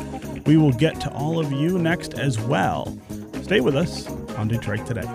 We 0.44 0.56
will 0.56 0.72
get 0.72 1.00
to 1.02 1.12
all 1.12 1.38
of 1.38 1.52
you 1.52 1.78
next 1.78 2.14
as 2.14 2.36
well. 2.40 2.98
Stay 3.42 3.60
with 3.60 3.76
us 3.76 4.08
on 4.36 4.48
Detroit 4.48 4.84
Today. 4.86 5.06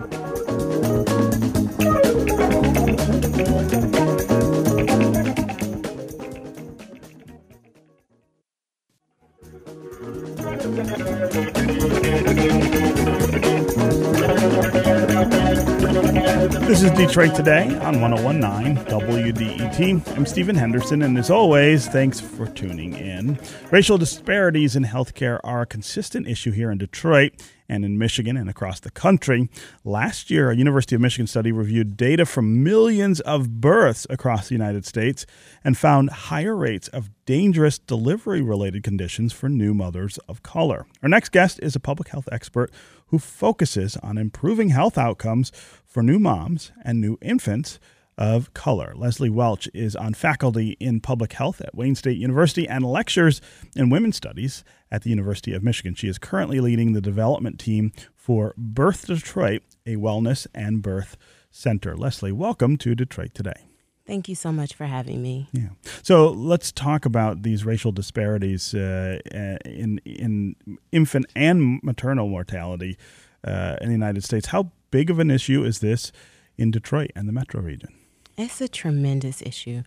Detroit 17.14 17.36
Today 17.36 17.68
on 17.82 18.02
1019 18.02 18.86
WDET. 18.86 20.18
I'm 20.18 20.26
Stephen 20.26 20.56
Henderson, 20.56 21.04
and 21.04 21.16
as 21.16 21.30
always, 21.30 21.88
thanks 21.88 22.20
for 22.20 22.48
tuning 22.48 22.96
in. 22.96 23.38
Racial 23.70 24.00
disparities 24.00 24.76
in 24.76 24.84
healthcare 24.84 25.40
are 25.44 25.62
a 25.62 25.66
consistent 25.68 26.28
issue 26.28 26.50
here 26.50 26.72
in 26.72 26.80
Detroit 26.80 27.34
and 27.74 27.84
in 27.84 27.98
Michigan 27.98 28.38
and 28.38 28.50
across 28.50 28.80
the 28.80 28.92
country. 28.92 29.50
Last 29.84 30.30
year, 30.30 30.52
a 30.52 30.56
University 30.56 30.96
of 30.96 31.02
Michigan 31.02 31.28
study 31.28 31.52
reviewed 31.52 31.98
data 31.98 32.26
from 32.26 32.64
millions 32.64 33.20
of 33.22 33.60
births 33.60 34.06
across 34.10 34.48
the 34.48 34.56
United 34.56 34.86
States 34.86 35.26
and 35.64 35.78
found 35.78 36.10
higher 36.10 36.56
rates 36.56 36.88
of 36.90 37.10
dangerous 37.26 37.80
delivery 37.80 38.42
related 38.42 38.84
conditions 38.84 39.34
for 39.34 39.50
new 39.50 39.74
mothers 39.74 40.20
of 40.30 40.44
color. 40.44 40.86
Our 41.02 41.10
next 41.10 41.32
guest 41.32 41.60
is 41.62 41.76
a 41.76 41.80
public 41.80 42.10
health 42.10 42.30
expert 42.32 42.72
who 43.08 43.20
focuses 43.20 43.98
on 43.98 44.18
improving 44.18 44.70
health 44.70 44.98
outcomes 44.98 45.52
for 45.86 46.04
new 46.04 46.20
moms 46.20 46.72
and 46.84 47.02
new 47.02 47.18
infants 47.22 47.80
of 48.18 48.54
color. 48.54 48.94
Leseliey 48.96 49.30
Welch 49.30 49.70
is 49.74 49.96
on 49.96 50.14
faculty 50.14 50.78
in 50.80 51.00
public 51.00 51.34
health 51.34 51.62
at 51.62 51.76
Wayne 51.76 51.96
State 51.96 52.18
University 52.18 52.68
and 52.68 52.86
lectures 52.86 53.42
in 53.76 53.90
women's 53.90 54.18
studies 54.18 54.64
at 54.92 55.04
the 55.04 55.10
University 55.10 55.54
of 55.54 55.64
Michigan. 55.64 55.96
She 55.96 56.08
is 56.08 56.18
currently 56.18 56.60
leading 56.60 56.94
the 56.94 57.02
development 57.02 57.60
team 57.60 57.92
for 58.16 58.54
Birth 58.58 59.08
Detroit, 59.08 59.64
a 59.86 59.96
wellness 59.96 60.48
and 60.54 60.82
birth 60.82 61.18
center. 61.52 61.96
Leseliey, 61.96 62.32
welcome 62.32 62.78
to 62.78 62.96
Detroit 62.96 63.34
Today. 63.34 63.66
Thank 64.06 64.28
you 64.28 64.36
so 64.36 64.52
much 64.52 64.74
for 64.74 64.86
having 64.86 65.22
me. 65.22 65.48
Yeah. 65.54 65.70
So 66.02 66.30
let's 66.30 66.72
talk 66.74 67.06
about 67.06 67.44
these 67.44 67.64
racial 67.64 67.94
disparities 67.94 68.74
uh, 68.74 69.20
in 69.64 70.00
in 70.04 70.56
infant 70.92 71.26
and 71.36 71.80
maternal 71.82 72.28
mortality 72.28 72.98
uh, 73.46 73.78
in 73.80 73.88
the 73.88 73.94
United 73.94 74.24
States. 74.24 74.48
How 74.48 74.72
big 74.92 75.10
of 75.10 75.20
an 75.20 75.32
issue 75.32 75.64
is 75.64 75.80
this 75.80 76.12
in 76.58 76.70
Detroit 76.70 77.12
and 77.16 77.30
the 77.30 77.34
metro 77.34 77.62
region? 77.62 77.94
It's 78.38 78.62
a 78.62 78.68
tremendous 78.68 79.42
issue. 79.42 79.84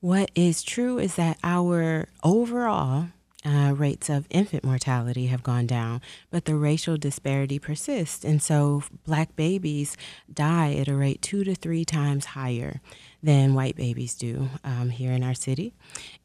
What 0.00 0.30
is 0.34 0.62
true 0.62 0.98
is 0.98 1.14
that 1.14 1.38
our 1.44 2.08
overall 2.22 3.08
uh, 3.44 3.74
rates 3.76 4.08
of 4.08 4.26
infant 4.30 4.64
mortality 4.64 5.26
have 5.26 5.42
gone 5.42 5.66
down, 5.66 6.00
but 6.30 6.46
the 6.46 6.54
racial 6.54 6.96
disparity 6.96 7.58
persists. 7.58 8.24
And 8.24 8.42
so 8.42 8.82
black 9.04 9.36
babies 9.36 9.96
die 10.32 10.74
at 10.74 10.88
a 10.88 10.94
rate 10.94 11.22
two 11.22 11.44
to 11.44 11.54
three 11.54 11.84
times 11.84 12.26
higher 12.26 12.80
than 13.24 13.54
white 13.54 13.74
babies 13.74 14.14
do 14.14 14.50
um, 14.64 14.90
here 14.90 15.10
in 15.10 15.22
our 15.22 15.32
city. 15.32 15.72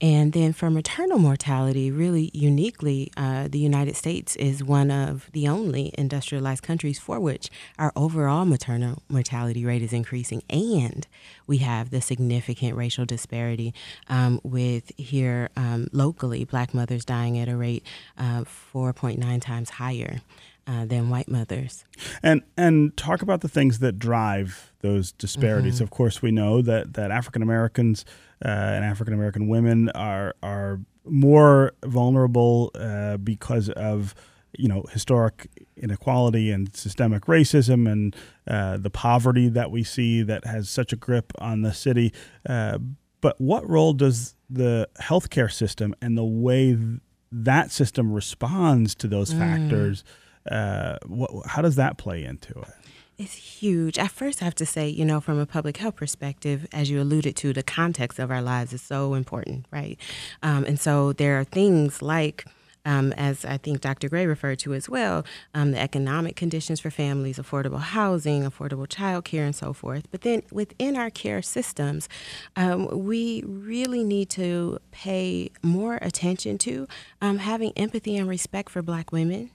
And 0.02 0.34
then 0.34 0.52
for 0.52 0.70
maternal 0.70 1.18
mortality, 1.18 1.90
really 1.90 2.30
uniquely, 2.34 3.10
uh, 3.16 3.48
the 3.48 3.58
United 3.58 3.96
States 3.96 4.36
is 4.36 4.64
one 4.64 4.92
of 4.92 5.30
the 5.32 5.48
only 5.48 5.94
industrialized 5.98 6.62
countries 6.62 7.00
for 7.00 7.20
which 7.20 7.50
our 7.78 7.94
overall 7.96 8.44
maternal 8.44 9.02
mortality 9.08 9.66
rate 9.66 9.82
is 9.82 9.94
increasing. 9.94 10.44
And 10.50 11.08
we 11.48 11.60
have 11.60 11.90
the 11.90 12.02
significant 12.02 12.76
racial 12.76 13.06
disparity 13.06 13.74
um, 14.10 14.42
with 14.44 14.92
here 14.98 15.50
um, 15.56 15.88
locally, 15.94 16.44
black 16.44 16.74
mothers 16.74 17.06
dying 17.06 17.40
at 17.40 17.48
a 17.48 17.56
rate 17.56 17.86
uh, 18.18 18.44
4.9 18.44 19.42
times 19.42 19.70
higher 19.72 20.22
uh, 20.68 20.86
than 20.86 21.10
white 21.10 21.30
mothers. 21.30 21.86
And 22.24 22.44
and 22.58 22.96
talk 22.96 23.22
about 23.22 23.42
the 23.42 23.50
things 23.50 23.80
that 23.80 24.00
drive 24.00 24.74
those 24.82 25.12
disparities. 25.12 25.76
Mm-hmm. 25.76 25.84
Of 25.84 25.90
course, 25.90 26.22
we 26.22 26.32
know 26.32 26.62
that 26.62 26.94
that 26.94 27.12
African 27.12 27.42
Americans 27.42 28.06
uh, 28.44 28.48
and 28.48 28.86
African 28.86 29.14
American 29.14 29.48
women 29.48 29.90
are 29.90 30.36
are 30.44 30.80
more 31.06 31.74
vulnerable 31.86 32.72
uh, 32.76 33.18
because 33.18 33.70
of 33.70 34.14
you 34.58 34.68
know 34.68 34.84
historic 34.92 35.48
inequality 35.78 36.52
and 36.52 36.76
systemic 36.76 37.26
racism 37.26 37.92
and 37.92 38.16
uh, 38.48 38.78
the 38.78 38.90
poverty 38.90 39.50
that 39.50 39.72
we 39.72 39.84
see 39.84 40.22
that 40.24 40.46
has 40.46 40.70
such 40.70 40.94
a 40.94 40.96
grip 40.96 41.34
on 41.40 41.62
the 41.62 41.74
city. 41.74 42.14
Uh, 42.48 42.78
but 43.22 43.40
what 43.40 43.68
role 43.70 43.94
does 43.94 44.36
the 44.50 44.88
healthcare 45.00 45.52
system 45.52 45.94
and 46.02 46.18
the 46.18 46.24
way 46.24 46.76
th- 46.76 47.00
that 47.32 47.72
system 47.72 48.12
responds 48.12 48.96
to 48.96 49.08
those 49.08 49.34
mm. 49.34 49.40
factors? 49.40 50.04
Uh, 50.50 50.98
what, 51.06 51.46
how 51.48 51.62
does 51.62 51.76
that 51.76 51.98
play 51.98 52.24
into 52.24 52.60
it? 52.60 52.74
It's 53.20 53.34
huge. 53.34 54.00
At 54.00 54.12
first, 54.12 54.42
I 54.42 54.46
have 54.46 54.56
to 54.56 54.66
say, 54.66 54.88
you 54.88 55.04
know, 55.04 55.20
from 55.20 55.40
a 55.40 55.46
public 55.46 55.76
health 55.76 55.98
perspective, 55.98 56.66
as 56.72 56.90
you 56.90 57.02
alluded 57.02 57.36
to, 57.36 57.52
the 57.52 57.62
context 57.62 58.18
of 58.18 58.32
our 58.32 58.42
lives 58.42 58.72
is 58.72 58.82
so 58.82 59.14
important, 59.14 59.66
right? 59.72 60.00
Um, 60.42 60.64
and 60.64 60.80
so 60.80 61.12
there 61.12 61.38
are 61.38 61.44
things 61.44 62.02
like, 62.02 62.46
um, 62.86 63.12
as 63.18 63.44
I 63.44 63.58
think 63.58 63.82
Dr. 63.82 64.08
Gray 64.08 64.26
referred 64.26 64.60
to 64.60 64.74
as 64.74 64.88
well, 64.88 65.26
um, 65.54 65.74
the 65.74 65.82
economic 65.82 66.38
conditions 66.38 66.80
for 66.80 66.90
families, 66.90 67.38
affordable 67.38 67.82
housing, 67.82 68.44
affordable 68.44 68.88
childcare, 68.88 69.44
and 69.44 69.54
so 69.54 69.74
forth. 69.74 70.10
But 70.12 70.22
then 70.22 70.44
within 70.50 70.96
our 70.96 71.10
care 71.10 71.42
systems, 71.42 72.08
um, 72.56 72.88
we 73.06 73.44
really 73.46 74.06
need 74.06 74.30
to 74.30 74.80
pay 74.92 75.52
more 75.62 76.00
attention 76.02 76.58
to 76.60 76.88
um, 77.22 77.40
having 77.40 77.74
empathy 77.76 78.16
and 78.16 78.30
respect 78.30 78.70
for 78.70 78.82
Black 78.82 79.12
women 79.12 79.52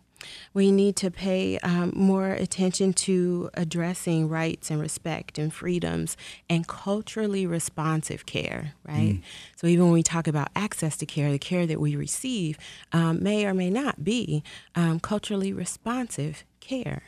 we 0.52 0.70
need 0.70 0.96
to 0.96 1.10
pay 1.10 1.58
um, 1.58 1.92
more 1.94 2.30
attention 2.30 2.92
to 2.92 3.50
addressing 3.54 4.28
rights 4.28 4.70
and 4.70 4.80
respect 4.80 5.38
and 5.38 5.52
freedoms 5.52 6.16
and 6.48 6.66
culturally 6.66 7.46
responsive 7.46 8.26
care, 8.26 8.74
right? 8.86 9.14
Mm. 9.14 9.22
So 9.56 9.66
even 9.66 9.84
when 9.86 9.94
we 9.94 10.02
talk 10.02 10.26
about 10.26 10.48
access 10.54 10.96
to 10.98 11.06
care, 11.06 11.30
the 11.30 11.38
care 11.38 11.66
that 11.66 11.80
we 11.80 11.96
receive 11.96 12.58
um, 12.92 13.22
may 13.22 13.46
or 13.46 13.54
may 13.54 13.70
not 13.70 14.04
be 14.04 14.42
um, 14.74 15.00
culturally 15.00 15.52
responsive 15.52 16.44
care. 16.60 17.02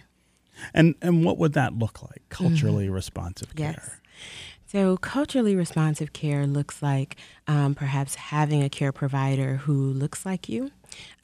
And 0.72 0.94
and 1.02 1.24
what 1.24 1.36
would 1.38 1.52
that 1.52 1.74
look 1.74 2.02
like? 2.02 2.22
Culturally 2.30 2.86
mm-hmm. 2.86 2.94
responsive 2.94 3.54
care. 3.54 3.74
Yes. 3.76 3.90
So, 4.68 4.96
culturally 4.96 5.54
responsive 5.54 6.12
care 6.12 6.46
looks 6.46 6.82
like 6.82 7.16
um, 7.46 7.74
perhaps 7.74 8.16
having 8.16 8.64
a 8.64 8.68
care 8.68 8.90
provider 8.90 9.56
who 9.58 9.92
looks 9.92 10.26
like 10.26 10.48
you, 10.48 10.72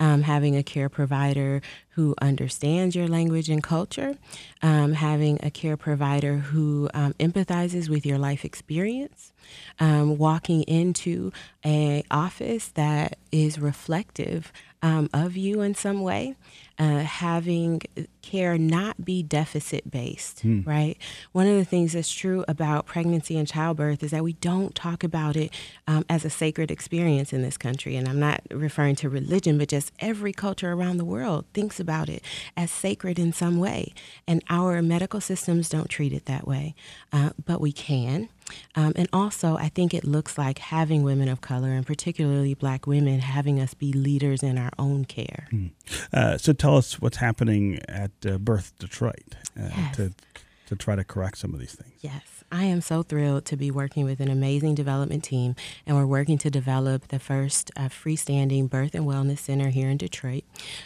um, 0.00 0.22
having 0.22 0.56
a 0.56 0.62
care 0.62 0.88
provider 0.88 1.62
who 1.90 2.14
understands 2.20 2.96
your 2.96 3.08
language 3.08 3.48
and 3.48 3.62
culture, 3.62 4.16
um, 4.62 4.94
having 4.94 5.38
a 5.42 5.50
care 5.50 5.76
provider 5.76 6.36
who 6.38 6.88
um, 6.94 7.12
empathizes 7.14 7.88
with 7.88 8.06
your 8.06 8.18
life 8.18 8.44
experience, 8.44 9.31
um, 9.80 10.18
walking 10.18 10.62
into 10.64 11.32
a 11.64 12.04
office 12.10 12.68
that 12.68 13.18
is 13.30 13.58
reflective 13.58 14.52
um, 14.82 15.08
of 15.14 15.36
you 15.36 15.60
in 15.60 15.74
some 15.76 16.00
way, 16.02 16.34
uh, 16.78 17.00
having 17.00 17.82
care 18.20 18.58
not 18.58 19.04
be 19.04 19.22
deficit 19.22 19.88
based, 19.88 20.40
hmm. 20.40 20.62
right? 20.62 20.96
One 21.30 21.46
of 21.46 21.56
the 21.56 21.64
things 21.64 21.92
that's 21.92 22.12
true 22.12 22.44
about 22.48 22.86
pregnancy 22.86 23.38
and 23.38 23.46
childbirth 23.46 24.02
is 24.02 24.10
that 24.10 24.24
we 24.24 24.32
don't 24.34 24.74
talk 24.74 25.04
about 25.04 25.36
it 25.36 25.52
um, 25.86 26.04
as 26.08 26.24
a 26.24 26.30
sacred 26.30 26.72
experience 26.72 27.32
in 27.32 27.42
this 27.42 27.56
country. 27.56 27.94
And 27.94 28.08
I'm 28.08 28.18
not 28.18 28.40
referring 28.50 28.96
to 28.96 29.08
religion, 29.08 29.56
but 29.56 29.68
just 29.68 29.92
every 30.00 30.32
culture 30.32 30.72
around 30.72 30.96
the 30.96 31.04
world 31.04 31.44
thinks 31.54 31.78
about 31.78 32.08
it 32.08 32.24
as 32.56 32.70
sacred 32.72 33.18
in 33.18 33.32
some 33.32 33.58
way. 33.58 33.94
And 34.26 34.42
our 34.50 34.82
medical 34.82 35.20
systems 35.20 35.68
don't 35.68 35.88
treat 35.88 36.12
it 36.12 36.26
that 36.26 36.48
way, 36.48 36.74
uh, 37.12 37.30
but 37.44 37.60
we 37.60 37.70
can. 37.70 38.28
Um, 38.74 38.92
and 38.96 39.08
also, 39.12 39.56
I 39.56 39.68
think 39.68 39.94
it 39.94 40.04
looks 40.04 40.38
like 40.38 40.58
having 40.58 41.02
women 41.02 41.28
of 41.28 41.40
color, 41.40 41.68
and 41.68 41.86
particularly 41.86 42.54
black 42.54 42.86
women, 42.86 43.20
having 43.20 43.60
us 43.60 43.74
be 43.74 43.92
leaders 43.92 44.42
in 44.42 44.58
our 44.58 44.70
own 44.78 45.04
care. 45.04 45.48
Hmm. 45.50 45.66
Uh, 46.12 46.38
so 46.38 46.52
tell 46.52 46.76
us 46.76 47.00
what's 47.00 47.18
happening 47.18 47.80
at 47.88 48.10
uh, 48.26 48.38
Birth 48.38 48.72
Detroit 48.78 49.36
uh, 49.58 49.68
yes. 49.76 49.96
to, 49.96 50.12
to 50.66 50.76
try 50.76 50.96
to 50.96 51.04
correct 51.04 51.38
some 51.38 51.54
of 51.54 51.60
these 51.60 51.74
things. 51.74 51.94
Yes. 52.00 52.41
I 52.52 52.64
am 52.64 52.82
so 52.82 53.02
thrilled 53.02 53.46
to 53.46 53.56
be 53.56 53.70
working 53.70 54.04
with 54.04 54.20
an 54.20 54.30
amazing 54.30 54.74
development 54.74 55.24
team, 55.24 55.56
and 55.86 55.96
we're 55.96 56.04
working 56.04 56.36
to 56.38 56.50
develop 56.50 57.08
the 57.08 57.18
first 57.18 57.70
uh, 57.76 57.88
freestanding 57.88 58.68
birth 58.68 58.94
and 58.94 59.06
wellness 59.06 59.38
center 59.38 59.70
here 59.70 59.88
in 59.88 59.96
Detroit. 59.96 60.44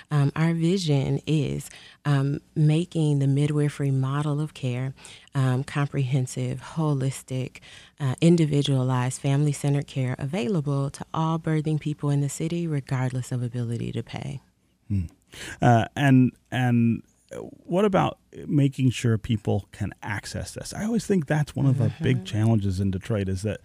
Um, 0.08 0.30
our 0.36 0.54
vision 0.54 1.20
is 1.26 1.68
um, 2.04 2.38
making 2.54 3.18
the 3.18 3.26
midwifery 3.26 3.90
model 3.90 4.40
of 4.40 4.54
care 4.54 4.94
um, 5.34 5.64
comprehensive, 5.64 6.62
holistic, 6.76 7.58
uh, 7.98 8.14
individualized, 8.20 9.20
family 9.20 9.52
centered 9.52 9.88
care 9.88 10.14
available 10.20 10.88
to 10.90 11.04
all 11.12 11.38
birthing 11.40 11.80
people 11.80 12.10
in 12.10 12.20
the 12.20 12.28
city, 12.28 12.68
regardless 12.68 13.32
of 13.32 13.42
ability 13.42 13.90
to 13.90 14.04
pay. 14.04 14.40
Hmm. 14.88 15.06
Uh, 15.60 15.86
and 15.96 16.30
and 16.52 17.02
what 17.32 17.84
about 17.84 18.18
making 18.46 18.90
sure 18.90 19.18
people 19.18 19.68
can 19.72 19.92
access 20.02 20.54
this? 20.54 20.72
I 20.72 20.84
always 20.84 21.06
think 21.06 21.26
that's 21.26 21.56
one 21.56 21.66
of 21.66 21.78
the 21.78 21.86
mm-hmm. 21.86 22.04
big 22.04 22.24
challenges 22.24 22.80
in 22.80 22.90
Detroit 22.90 23.28
is 23.28 23.42
that 23.42 23.60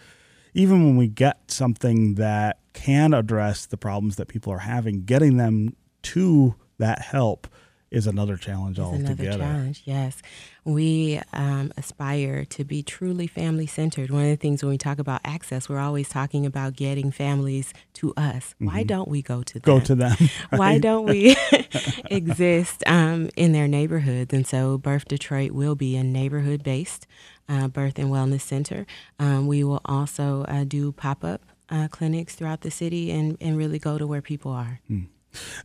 even 0.54 0.86
when 0.86 0.98
we 0.98 1.08
get 1.08 1.52
something 1.52 2.16
that 2.16 2.60
can 2.74 3.14
address 3.14 3.66
the 3.66 3.78
problems 3.78 4.16
that 4.16 4.28
people 4.28 4.52
are 4.52 4.60
having, 4.60 5.04
getting 5.04 5.38
them 5.38 5.76
to 6.04 6.56
that 6.78 7.02
help 7.02 7.48
is 7.92 8.08
another 8.08 8.38
challenge 8.38 8.78
is 8.78 8.84
altogether. 8.84 9.24
Another 9.24 9.38
challenge, 9.38 9.82
yes. 9.86 10.22
We 10.64 11.22
um, 11.34 11.74
aspire 11.76 12.46
to 12.46 12.64
be 12.64 12.84
truly 12.84 13.28
family 13.28 13.68
centered. 13.68 14.10
One 14.10 14.24
of 14.24 14.30
the 14.30 14.38
things 14.38 14.64
when 14.64 14.70
we 14.70 14.78
talk 14.78 14.98
about 14.98 15.22
access, 15.26 15.68
we're 15.68 15.80
always 15.80 16.08
talking 16.08 16.46
about 16.46 16.76
getting 16.76 17.12
families 17.12 17.74
to 17.96 18.14
us. 18.16 18.56
Mm-hmm. 18.56 18.66
Why 18.68 18.84
don't 18.84 19.10
we 19.10 19.22
go 19.22 19.44
to 19.44 19.54
them? 19.60 19.62
Go 19.64 19.80
to 19.82 19.96
them. 19.96 20.16
Right? 20.52 20.60
Why 20.60 20.78
don't 20.80 21.06
we 21.06 21.36
exist 22.06 22.84
um, 22.88 23.30
in 23.36 23.52
their 23.52 23.68
neighborhoods? 23.68 24.34
And 24.34 24.46
so, 24.46 24.78
Birth 24.78 25.06
Detroit 25.08 25.52
will 25.52 25.76
be 25.76 25.96
a 25.96 26.04
neighborhood 26.04 26.64
based 26.64 27.08
uh, 27.50 27.68
birth 27.68 28.00
and 28.00 28.10
wellness 28.10 28.42
center. 28.42 28.86
Um, 29.20 29.48
we 29.48 29.64
will 29.64 29.82
also 29.86 30.44
uh, 30.48 30.64
do 30.64 30.92
pop 30.92 31.24
up 31.24 31.42
uh, 31.70 31.88
clinics 31.90 32.36
throughout 32.36 32.62
the 32.62 32.72
city 32.72 33.12
and, 33.12 33.38
and 33.42 33.58
really 33.58 33.80
go 33.80 33.98
to 33.98 34.08
where 34.08 34.22
people 34.22 34.52
are. 34.52 34.80
Mm. 34.90 35.08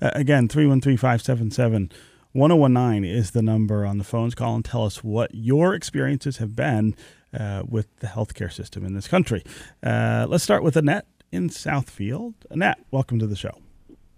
again, 0.00 0.48
313 0.48 0.96
577 0.96 1.90
1019 2.36 3.04
is 3.04 3.30
the 3.30 3.40
number 3.40 3.86
on 3.86 3.96
the 3.96 4.04
phones. 4.04 4.34
Call 4.34 4.54
and 4.54 4.64
tell 4.64 4.84
us 4.84 5.02
what 5.02 5.34
your 5.34 5.74
experiences 5.74 6.36
have 6.36 6.54
been 6.54 6.94
uh, 7.32 7.62
with 7.66 7.88
the 8.00 8.08
healthcare 8.08 8.52
system 8.52 8.84
in 8.84 8.92
this 8.92 9.08
country. 9.08 9.42
Uh, 9.82 10.26
let's 10.28 10.44
start 10.44 10.62
with 10.62 10.76
Annette 10.76 11.06
in 11.32 11.48
Southfield. 11.48 12.34
Annette, 12.50 12.78
welcome 12.90 13.18
to 13.18 13.26
the 13.26 13.36
show. 13.36 13.65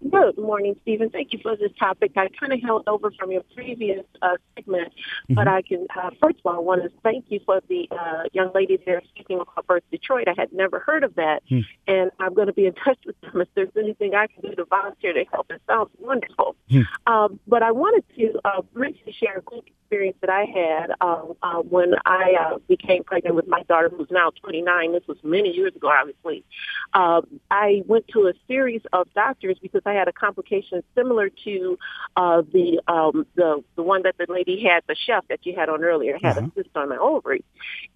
Good 0.01 0.39
morning, 0.39 0.77
Stephen. 0.83 1.11
Thank 1.11 1.33
you 1.33 1.41
for 1.43 1.57
this 1.57 1.73
topic. 1.77 2.13
I 2.17 2.29
kind 2.39 2.53
of 2.53 2.61
held 2.63 2.85
over 2.87 3.11
from 3.19 3.33
your 3.33 3.43
previous 3.55 4.05
uh, 4.23 4.37
segment, 4.55 4.93
mm-hmm. 4.93 5.35
but 5.35 5.49
I 5.49 5.63
can, 5.63 5.89
uh, 5.97 6.11
first 6.23 6.39
of 6.39 6.47
all, 6.47 6.55
I 6.55 6.61
want 6.61 6.85
to 6.85 6.91
thank 7.03 7.25
you 7.29 7.41
for 7.45 7.61
the 7.69 7.89
uh, 7.91 8.23
young 8.33 8.53
lady 8.55 8.79
there 8.87 9.03
speaking 9.09 9.41
about 9.41 9.67
Birth 9.67 9.83
Detroit. 9.91 10.29
I 10.29 10.35
had 10.39 10.53
never 10.53 10.79
heard 10.79 11.03
of 11.03 11.17
that, 11.17 11.43
mm. 11.51 11.65
and 11.89 12.13
I'm 12.21 12.33
going 12.33 12.47
to 12.47 12.53
be 12.53 12.67
in 12.67 12.75
touch 12.75 12.99
with 13.05 13.21
them 13.23 13.41
if 13.41 13.49
there's 13.57 13.73
anything 13.77 14.15
I 14.15 14.29
can 14.29 14.43
do 14.43 14.55
to 14.55 14.65
volunteer 14.67 15.15
to 15.15 15.25
help. 15.33 15.51
It 15.51 15.61
sounds 15.67 15.91
wonderful. 15.99 16.55
Mm. 16.71 16.87
Um, 17.09 17.41
but 17.49 17.65
I 17.65 17.73
wanted 17.73 18.05
to 18.19 18.39
uh, 18.45 18.63
briefly 18.73 19.13
share 19.19 19.39
a 19.39 19.43
quick 19.43 19.73
experience 19.89 20.19
that 20.21 20.31
I 20.31 20.45
had 20.45 20.91
um, 21.01 21.35
uh, 21.43 21.63
when 21.63 21.95
I 22.05 22.35
uh, 22.39 22.59
became 22.69 23.05
pregnant 23.05 23.35
with 23.35 23.49
my 23.49 23.63
daughter, 23.63 23.89
who's 23.89 24.11
now 24.11 24.31
29. 24.43 24.93
This 24.93 25.07
was 25.07 25.17
many 25.23 25.51
years 25.51 25.75
ago, 25.75 25.89
obviously. 25.89 26.45
Uh, 26.93 27.23
I 27.51 27.83
went 27.87 28.07
to 28.09 28.27
a 28.27 28.33
series 28.47 28.83
of 28.93 29.09
doctors 29.15 29.57
because 29.61 29.81
I 29.87 29.95
had 29.95 30.07
a 30.07 30.13
complication 30.13 30.83
similar 30.95 31.31
to 31.45 31.79
uh, 32.17 32.43
the 32.53 32.83
um, 32.87 33.27
the 33.35 33.65
the 33.77 33.83
one 33.83 34.03
that 34.03 34.17
the 34.19 34.27
lady 34.29 34.63
had, 34.63 34.83
the 34.89 34.95
chef 34.95 35.27
that 35.29 35.47
you 35.47 35.55
had 35.57 35.71
on 35.71 35.83
earlier, 35.83 36.19
had 36.23 36.37
uh-huh. 36.37 36.49
a 36.55 36.63
cyst 36.63 36.77
on 36.77 36.91
my 36.91 36.97
ovary, 36.97 37.45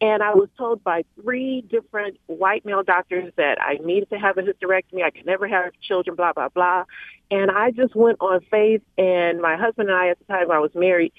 and 0.00 0.22
I 0.22 0.35
was 0.35 0.48
told 0.57 0.83
by 0.83 1.05
three 1.20 1.61
different 1.61 2.18
white 2.26 2.64
male 2.64 2.83
doctors 2.83 3.33
that 3.37 3.61
I 3.61 3.74
needed 3.85 4.09
to 4.11 4.18
have 4.18 4.38
a 4.38 4.42
hysterectomy. 4.42 5.02
I 5.05 5.11
could 5.11 5.26
never 5.26 5.46
have 5.46 5.72
children. 5.83 6.16
Blah 6.16 6.33
blah 6.33 6.48
blah. 6.48 6.85
And 7.31 7.50
I 7.50 7.70
just 7.70 7.94
went 7.94 8.18
on 8.20 8.40
faith, 8.50 8.83
and 8.98 9.40
my 9.40 9.57
husband 9.57 9.88
and 9.88 9.98
I, 9.98 10.09
at 10.09 10.18
the 10.18 10.24
time 10.26 10.50
I 10.50 10.59
was 10.59 10.70
married, 10.74 11.12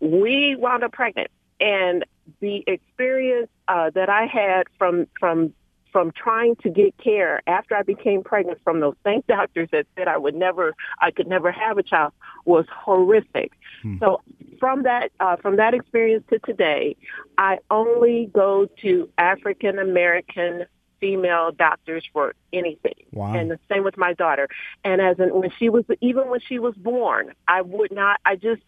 we 0.00 0.56
wound 0.56 0.84
up 0.84 0.92
pregnant. 0.92 1.30
And 1.60 2.04
the 2.40 2.64
experience 2.66 3.48
uh, 3.68 3.90
that 3.90 4.08
I 4.10 4.26
had 4.26 4.64
from 4.78 5.06
from 5.18 5.54
from 5.96 6.12
trying 6.12 6.54
to 6.56 6.68
get 6.68 6.94
care 6.98 7.40
after 7.46 7.74
I 7.74 7.82
became 7.82 8.22
pregnant 8.22 8.60
from 8.62 8.80
those 8.80 8.96
same 9.02 9.22
doctors 9.28 9.70
that 9.72 9.86
said 9.96 10.08
I 10.08 10.18
would 10.18 10.34
never, 10.34 10.74
I 11.00 11.10
could 11.10 11.26
never 11.26 11.50
have 11.50 11.78
a 11.78 11.82
child 11.82 12.12
was 12.44 12.66
horrific. 12.70 13.52
Hmm. 13.80 13.96
So 14.00 14.20
from 14.60 14.82
that, 14.82 15.10
uh, 15.20 15.36
from 15.36 15.56
that 15.56 15.72
experience 15.72 16.24
to 16.28 16.38
today, 16.40 16.96
I 17.38 17.60
only 17.70 18.30
go 18.34 18.68
to 18.82 19.08
African 19.16 19.78
American 19.78 20.66
female 21.00 21.52
doctors 21.52 22.04
for 22.12 22.34
anything. 22.52 22.94
Wow. 23.12 23.34
And 23.34 23.50
the 23.50 23.58
same 23.70 23.84
with 23.84 23.96
my 23.96 24.12
daughter. 24.12 24.48
And 24.84 25.00
as 25.00 25.18
in, 25.18 25.34
when 25.34 25.50
she 25.58 25.70
was, 25.70 25.84
even 26.02 26.28
when 26.28 26.40
she 26.40 26.58
was 26.58 26.74
born, 26.74 27.32
I 27.48 27.62
would 27.62 27.92
not, 27.92 28.20
I 28.24 28.36
just, 28.36 28.62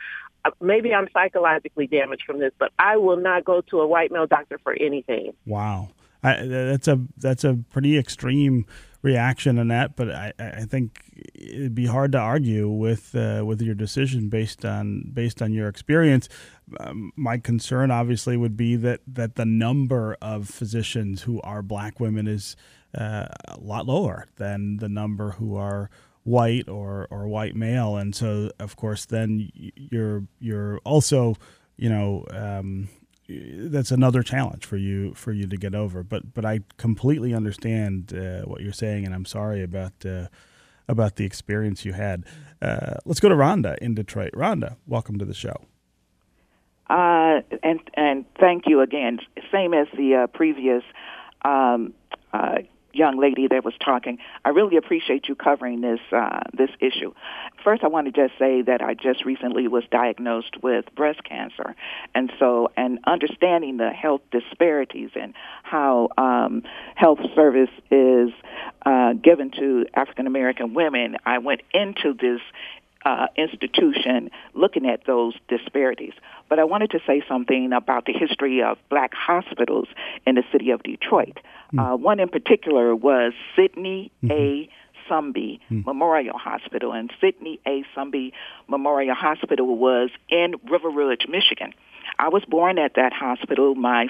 maybe 0.61 0.95
I'm 0.95 1.09
psychologically 1.13 1.87
damaged 1.87 2.25
from 2.25 2.39
this, 2.39 2.53
but 2.59 2.73
I 2.79 2.97
will 2.97 3.17
not 3.17 3.45
go 3.45 3.61
to 3.63 3.81
a 3.81 3.87
white 3.87 4.11
male 4.11 4.27
doctor 4.27 4.59
for 4.59 4.73
anything. 4.75 5.33
Wow. 5.47 5.91
I, 6.23 6.45
that's 6.45 6.89
a 6.89 7.01
that's 7.19 7.45
a 7.45 7.59
pretty 7.71 7.97
extreme 7.97 8.67
reaction 9.03 9.59
in 9.59 9.69
that, 9.69 9.95
but 9.95 10.11
I, 10.11 10.33
I 10.39 10.65
think 10.65 11.01
it'd 11.35 11.75
be 11.75 11.87
hard 11.87 12.13
to 12.13 12.19
argue 12.19 12.69
with 12.69 13.15
uh, 13.15 13.45
with 13.47 13.63
your 13.63 13.75
decision 13.75 14.29
based 14.29 14.65
on 14.65 15.11
based 15.13 15.41
on 15.41 15.53
your 15.53 15.69
experience. 15.69 16.29
Um, 16.81 17.13
my 17.17 17.39
concern, 17.39 17.91
obviously, 17.91 18.37
would 18.37 18.57
be 18.57 18.77
that 18.77 19.01
that 19.07 19.37
the 19.37 19.47
number 19.47 20.17
of 20.21 20.49
physicians 20.49 21.23
who 21.23 21.41
are 21.43 21.63
black 21.63 22.01
women 22.01 22.27
is 22.27 22.57
uh, 22.97 23.29
a 23.47 23.59
lot 23.61 23.87
lower 23.87 24.27
than 24.37 24.79
the 24.79 24.89
number 24.89 25.33
who 25.33 25.57
are 25.57 25.91
white 26.29 26.69
or 26.69 27.07
or 27.11 27.27
white 27.27 27.57
male, 27.57 27.97
and 27.97 28.15
so 28.15 28.51
of 28.59 28.77
course 28.77 29.07
then 29.07 29.51
you're 29.55 30.25
you're 30.39 30.79
also 30.85 31.37
you 31.77 31.89
know 31.89 32.27
um, 32.31 32.89
that's 33.29 33.91
another 33.91 34.23
challenge 34.23 34.65
for 34.65 34.77
you 34.77 35.15
for 35.15 35.33
you 35.33 35.47
to 35.47 35.57
get 35.57 35.75
over. 35.75 36.03
But 36.03 36.35
but 36.35 36.45
I 36.45 36.61
completely 36.77 37.35
understand 37.35 38.13
uh, 38.15 38.43
what 38.43 38.61
you're 38.61 38.73
saying, 38.73 39.07
and 39.07 39.15
I'm 39.15 39.25
sorry 39.25 39.63
about 39.63 40.05
uh, 40.05 40.27
about 40.89 41.17
the 41.17 41.25
experience 41.25 41.85
you 41.85 41.93
had. 41.93 42.25
Uh, 42.61 42.97
let's 43.05 43.21
go 43.21 43.29
to 43.29 43.35
Rhonda 43.35 43.77
in 43.79 43.95
Detroit. 43.95 44.33
Rhonda, 44.33 44.77
welcome 44.87 45.19
to 45.19 45.25
the 45.25 45.35
show. 45.35 45.57
Uh, 46.91 47.41
and 47.63 47.81
and 47.95 48.25
thank 48.41 48.65
you 48.67 48.81
again. 48.81 49.19
Same 49.53 49.75
as 49.75 49.87
the 49.97 50.15
uh, 50.15 50.27
previous 50.29 50.83
um, 51.45 51.93
uh, 52.33 52.59
young 52.93 53.19
lady 53.19 53.47
that 53.49 53.65
was 53.65 53.75
talking. 53.85 54.19
I 54.45 54.51
really 54.51 54.77
appreciate 54.77 55.29
you 55.29 55.35
covering 55.35 55.81
this 55.81 56.01
uh, 56.13 56.41
this 56.53 56.71
issue. 56.81 57.13
First, 57.63 57.85
I 57.85 57.89
want 57.89 58.07
to 58.07 58.13
just 58.13 58.39
say 58.39 58.63
that 58.63 58.81
I 58.81 58.95
just 58.95 59.25
recently 59.25 59.69
was 59.69 59.85
diagnosed 59.91 60.57
with 60.63 60.85
breast 60.95 61.23
cancer, 61.25 61.75
and 62.15 62.33
so 62.39 62.71
and 62.77 62.99
understanding 63.07 63.77
the 63.77 63.91
health 63.91 64.23
disparities 64.31 65.11
and 65.15 65.35
how 65.63 66.09
um, 66.17 66.63
health 66.95 67.21
service 67.35 67.71
is 67.91 68.31
uh, 68.85 69.13
given 69.13 69.51
to 69.59 69.87
African 69.95 70.27
American 70.27 70.75
women, 70.75 71.17
I 71.25 71.39
went 71.39 71.63
into 71.73 72.15
this 72.15 72.41
uh, 73.05 73.27
institution 73.37 74.31
looking 74.55 74.89
at 74.89 75.05
those 75.07 75.35
disparities. 75.49 76.13
But 76.49 76.59
I 76.59 76.65
wanted 76.65 76.91
to 76.91 77.01
say 77.07 77.23
something 77.29 77.73
about 77.73 78.07
the 78.07 78.13
history 78.13 78.63
of 78.63 78.79
black 78.91 79.13
hospitals 79.15 79.89
in 80.27 80.35
the 80.35 80.45
city 80.53 80.71
of 80.71 80.83
Detroit. 80.83 81.39
Mm. 81.73 81.95
Uh, 81.95 81.97
one 81.97 82.21
in 82.21 82.29
particular 82.29 82.95
was 82.95 83.33
Sidney 83.55 84.11
mm-hmm. 84.23 84.33
A. 84.33 84.69
Sumby 85.09 85.59
mm. 85.71 85.87
Memorial 85.87 86.37
Hospital, 86.37 86.93
and 86.93 87.11
Sidney 87.21 87.59
A. 87.67 87.83
Sumby 87.97 88.33
Memorial 88.69 89.15
Hospital 89.15 89.77
was 89.77 90.11
in 90.29 90.55
River 90.71 90.91
Rouge, 90.91 91.27
Michigan. 91.29 91.73
I 92.19 92.29
was 92.29 92.45
born 92.45 92.79
at 92.79 92.95
that 92.95 93.13
hospital. 93.13 93.75
My 93.75 94.09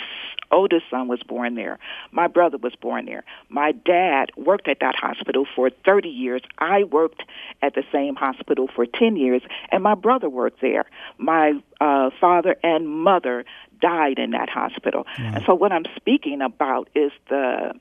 oldest 0.51 0.87
son 0.91 1.09
was 1.09 1.23
born 1.23 1.55
there. 1.55 1.79
My 2.11 2.27
brother 2.27 2.57
was 2.57 2.75
born 2.75 3.05
there. 3.05 3.25
My 3.49 3.73
dad 3.73 4.31
worked 4.37 4.69
at 4.69 4.81
that 4.81 4.95
hospital 4.95 5.47
for 5.55 5.71
30 5.85 6.09
years. 6.09 6.43
I 6.59 6.85
worked 6.85 7.23
at 7.63 7.75
the 7.75 7.85
same 7.93 8.15
hospital 8.15 8.69
for 8.75 8.87
10 8.87 9.17
years, 9.17 9.43
and 9.71 9.83
my 9.83 9.95
brother 9.95 10.29
worked 10.29 10.61
there. 10.61 10.87
My 11.19 11.53
uh, 11.81 12.11
father 12.21 12.57
and 12.63 12.89
mother 12.89 13.45
died 13.81 14.19
in 14.19 14.31
that 14.31 14.49
hospital. 14.49 15.07
And 15.19 15.45
so 15.45 15.55
what 15.55 15.71
I'm 15.71 15.85
speaking 15.97 16.43
about 16.43 16.89
is 16.95 17.13
the 17.29 17.75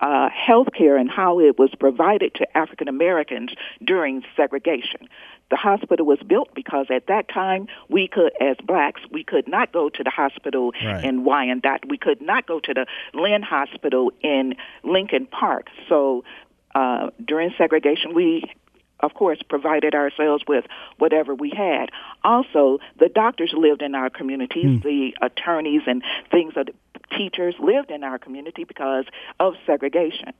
uh, 0.00 0.28
health 0.30 0.68
care 0.76 0.96
and 0.96 1.10
how 1.10 1.40
it 1.40 1.58
was 1.58 1.70
provided 1.78 2.34
to 2.34 2.56
African 2.56 2.88
Americans 2.88 3.50
during 3.84 4.22
segregation. 4.36 5.08
The 5.50 5.56
hospital 5.56 6.04
was 6.06 6.18
built 6.26 6.54
because 6.54 6.86
at 6.90 7.06
that 7.06 7.28
time 7.28 7.68
we 7.88 8.06
could, 8.06 8.32
as 8.40 8.56
blacks, 8.64 9.00
we 9.10 9.24
could 9.24 9.48
not 9.48 9.72
go 9.72 9.88
to 9.88 10.04
the 10.04 10.10
hospital 10.10 10.72
Right. 10.84 11.04
in 11.04 11.24
Wyandotte. 11.24 11.88
We 11.88 11.96
could 11.98 12.20
not 12.20 12.46
go 12.46 12.60
to 12.60 12.74
the 12.74 12.86
Lynn 13.14 13.42
Hospital 13.42 14.12
in 14.22 14.54
Lincoln 14.84 15.26
Park. 15.26 15.68
So 15.88 16.22
uh, 16.74 17.10
during 17.24 17.52
segregation, 17.56 18.14
we 18.14 18.44
of 19.00 19.14
course, 19.14 19.38
provided 19.48 19.94
ourselves 19.94 20.44
with 20.46 20.64
whatever 20.98 21.34
we 21.34 21.50
had. 21.50 21.90
Also, 22.24 22.78
the 22.98 23.08
doctors 23.08 23.52
lived 23.56 23.82
in 23.82 23.94
our 23.94 24.10
communities, 24.10 24.80
hmm. 24.80 24.88
the 24.88 25.14
attorneys 25.22 25.82
and 25.86 26.02
things 26.30 26.54
of 26.56 26.66
the 26.66 26.72
teachers 27.16 27.54
lived 27.58 27.90
in 27.90 28.04
our 28.04 28.18
community 28.18 28.64
because 28.64 29.04
of 29.40 29.54
segregation. 29.66 30.32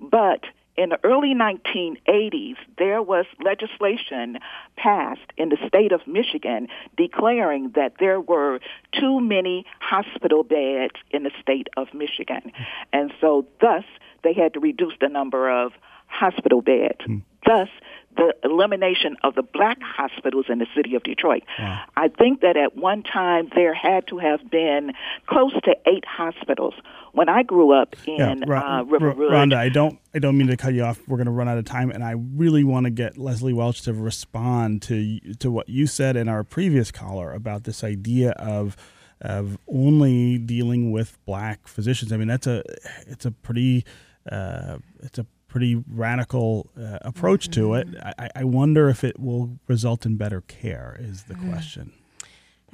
But 0.00 0.44
in 0.76 0.90
the 0.90 0.98
early 1.04 1.34
1980s, 1.34 2.56
there 2.78 3.00
was 3.00 3.24
legislation 3.42 4.38
passed 4.76 5.32
in 5.36 5.48
the 5.48 5.56
state 5.66 5.92
of 5.92 6.06
Michigan 6.06 6.68
declaring 6.96 7.72
that 7.74 7.94
there 7.98 8.20
were 8.20 8.60
too 8.92 9.20
many 9.20 9.64
hospital 9.80 10.42
beds 10.42 10.94
in 11.10 11.22
the 11.22 11.30
state 11.40 11.68
of 11.76 11.88
Michigan. 11.94 12.52
And 12.92 13.12
so, 13.20 13.46
thus, 13.60 13.84
they 14.22 14.34
had 14.34 14.52
to 14.54 14.60
reduce 14.60 14.94
the 15.00 15.08
number 15.08 15.50
of 15.50 15.72
hospital 16.08 16.60
beds. 16.60 17.00
Hmm. 17.04 17.18
Thus, 17.46 17.68
the 18.16 18.34
elimination 18.44 19.16
of 19.22 19.34
the 19.34 19.42
black 19.42 19.78
hospitals 19.80 20.46
in 20.48 20.58
the 20.58 20.66
city 20.74 20.94
of 20.94 21.02
Detroit. 21.02 21.42
I 21.58 22.08
think 22.08 22.40
that 22.40 22.56
at 22.56 22.76
one 22.76 23.02
time 23.02 23.50
there 23.54 23.74
had 23.74 24.06
to 24.08 24.18
have 24.18 24.50
been 24.50 24.92
close 25.26 25.52
to 25.64 25.76
eight 25.86 26.04
hospitals. 26.04 26.74
When 27.12 27.28
I 27.30 27.42
grew 27.44 27.72
up 27.72 27.96
in 28.06 28.44
Ro- 28.46 28.58
uh, 28.58 28.82
River 28.84 29.08
Ro- 29.08 29.14
Rouge, 29.14 29.32
Rhonda, 29.32 29.56
I 29.56 29.70
don't, 29.70 29.98
I 30.14 30.18
don't 30.18 30.36
mean 30.36 30.48
to 30.48 30.56
cut 30.56 30.74
you 30.74 30.82
off. 30.82 31.00
We're 31.08 31.16
going 31.16 31.26
to 31.26 31.32
run 31.32 31.48
out 31.48 31.56
of 31.56 31.64
time, 31.64 31.90
and 31.90 32.04
I 32.04 32.12
really 32.12 32.62
want 32.62 32.84
to 32.84 32.90
get 32.90 33.16
Leseliey 33.16 33.54
Welch 33.54 33.80
to 33.82 33.94
respond 33.94 34.82
to 34.82 35.18
to 35.36 35.50
what 35.50 35.68
you 35.68 35.86
said 35.86 36.16
in 36.16 36.28
our 36.28 36.44
previous 36.44 36.90
caller 36.90 37.32
about 37.32 37.64
this 37.64 37.82
idea 37.82 38.32
of 38.32 38.76
of 39.22 39.56
only 39.66 40.36
dealing 40.36 40.92
with 40.92 41.16
black 41.24 41.68
physicians. 41.68 42.12
I 42.12 42.18
mean, 42.18 42.28
that's 42.28 42.46
a 42.46 42.62
it's 43.06 43.24
a 43.24 43.30
pretty 43.30 43.86
uh, 44.30 44.76
it's 45.02 45.18
a 45.18 45.26
pretty 45.56 45.82
radical 45.88 46.68
uh, 46.78 46.98
approach 47.00 47.48
to 47.48 47.72
it. 47.72 47.88
I, 48.18 48.28
I 48.36 48.44
wonder 48.44 48.90
if 48.90 49.02
it 49.02 49.18
will 49.18 49.58
result 49.68 50.04
in 50.04 50.18
better 50.18 50.42
care. 50.42 50.98
Is 51.00 51.22
the 51.22 51.34
question. 51.34 51.92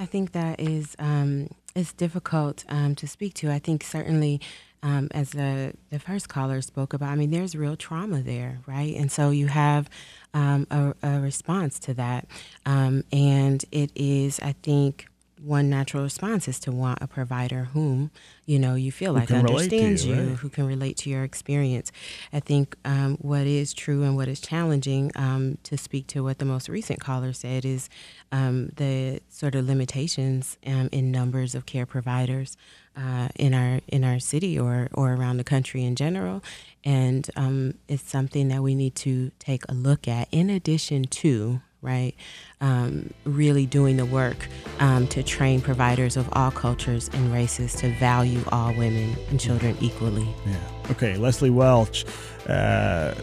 I 0.00 0.06
think 0.06 0.32
that 0.32 0.58
is 0.58 0.96
um, 0.98 1.48
it's 1.76 1.92
difficult 1.92 2.64
um, 2.68 2.96
to 2.96 3.06
speak 3.06 3.34
to. 3.34 3.52
I 3.52 3.60
think 3.60 3.84
certainly, 3.84 4.40
um, 4.82 5.06
as 5.12 5.30
the 5.30 5.74
the 5.90 6.00
first 6.00 6.28
caller 6.28 6.60
spoke 6.60 6.92
about, 6.92 7.10
I 7.10 7.14
mean, 7.14 7.30
there's 7.30 7.54
real 7.54 7.76
trauma 7.76 8.20
there, 8.20 8.58
right? 8.66 8.96
And 8.96 9.12
so 9.12 9.30
you 9.30 9.46
have 9.46 9.88
um, 10.34 10.66
a, 10.68 10.92
a 11.04 11.20
response 11.20 11.78
to 11.86 11.94
that, 11.94 12.26
um, 12.66 13.04
and 13.12 13.64
it 13.70 13.92
is, 13.94 14.40
I 14.40 14.56
think. 14.64 15.06
One 15.44 15.68
natural 15.68 16.02
response 16.02 16.46
is 16.46 16.58
to 16.60 16.72
want 16.72 16.98
a 17.02 17.06
provider 17.06 17.64
whom 17.72 18.10
you 18.46 18.58
know 18.58 18.74
you 18.74 18.92
feel 18.92 19.12
like 19.12 19.30
relate 19.30 19.46
to 19.46 19.52
understands 19.52 20.06
you, 20.06 20.14
you, 20.14 20.20
right. 20.20 20.38
who 20.38 20.48
can 20.48 20.66
relate 20.66 20.96
to 20.98 21.10
your 21.10 21.24
experience. 21.24 21.90
I 22.32 22.40
think 22.40 22.76
um, 22.84 23.16
what 23.16 23.46
is 23.46 23.74
true 23.74 24.02
and 24.02 24.16
what 24.16 24.28
is 24.28 24.40
challenging 24.40 25.10
um, 25.16 25.58
to 25.64 25.76
speak 25.76 26.06
to 26.08 26.22
what 26.22 26.38
the 26.38 26.44
most 26.44 26.68
recent 26.68 27.00
caller 27.00 27.32
said 27.32 27.64
is 27.64 27.88
um, 28.30 28.70
the 28.76 29.20
sort 29.28 29.54
of 29.54 29.66
limitations 29.66 30.58
um, 30.66 30.88
in 30.92 31.10
numbers 31.10 31.54
of 31.54 31.66
care 31.66 31.86
providers 31.86 32.56
uh, 32.96 33.28
in 33.36 33.54
our 33.54 33.80
in 33.88 34.04
our 34.04 34.18
city 34.18 34.58
or 34.58 34.88
or 34.92 35.14
around 35.14 35.38
the 35.38 35.44
country 35.44 35.84
in 35.84 35.96
general, 35.96 36.42
and 36.84 37.30
um, 37.36 37.74
it's 37.88 38.08
something 38.08 38.48
that 38.48 38.62
we 38.62 38.74
need 38.74 38.94
to 38.94 39.30
take 39.38 39.62
a 39.68 39.74
look 39.74 40.06
at. 40.06 40.28
In 40.30 40.50
addition 40.50 41.04
to 41.04 41.60
right? 41.82 42.14
Um, 42.60 43.12
really 43.24 43.66
doing 43.66 43.96
the 43.96 44.06
work 44.06 44.46
um, 44.78 45.06
to 45.08 45.22
train 45.22 45.60
providers 45.60 46.16
of 46.16 46.28
all 46.32 46.50
cultures 46.52 47.10
and 47.12 47.32
races 47.32 47.74
to 47.76 47.92
value 47.98 48.40
all 48.52 48.72
women 48.74 49.16
and 49.30 49.38
children 49.40 49.76
equally. 49.80 50.26
Yeah. 50.46 50.56
Okay. 50.90 51.14
Leseliey 51.14 51.52
Welch, 51.52 52.04
uh, 52.48 53.14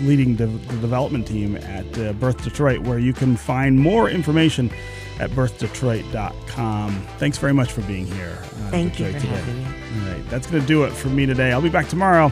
leading 0.00 0.36
the, 0.36 0.46
the 0.46 0.76
development 0.76 1.26
team 1.26 1.56
at 1.56 1.98
uh, 1.98 2.12
Birth 2.12 2.44
Detroit, 2.44 2.80
where 2.80 2.98
you 2.98 3.12
can 3.14 3.34
find 3.36 3.78
more 3.80 4.10
information 4.10 4.70
at 5.18 5.30
birthdetroit.com. 5.30 7.06
Thanks 7.18 7.38
very 7.38 7.54
much 7.54 7.72
for 7.72 7.80
being 7.82 8.06
here. 8.06 8.36
on 8.64 8.70
Thank 8.70 9.00
you 9.00 9.06
for 9.12 9.20
today. 9.20 9.28
having 9.28 9.58
me. 9.58 9.64
All 9.64 10.12
right. 10.14 10.28
That's 10.28 10.46
going 10.46 10.60
to 10.60 10.68
do 10.68 10.84
it 10.84 10.92
for 10.92 11.08
me 11.08 11.24
today. 11.24 11.52
I'll 11.52 11.62
be 11.62 11.70
back 11.70 11.88
tomorrow. 11.88 12.30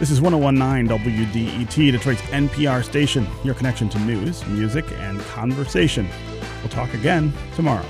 This 0.00 0.10
is 0.10 0.20
1019 0.20 0.88
WDET, 0.98 1.92
Detroit's 1.92 2.20
NPR 2.22 2.84
station, 2.84 3.28
your 3.44 3.54
connection 3.54 3.88
to 3.90 3.98
news, 4.00 4.44
music, 4.46 4.84
and 4.98 5.20
conversation. 5.20 6.08
We'll 6.60 6.70
talk 6.70 6.92
again 6.94 7.32
tomorrow. 7.54 7.86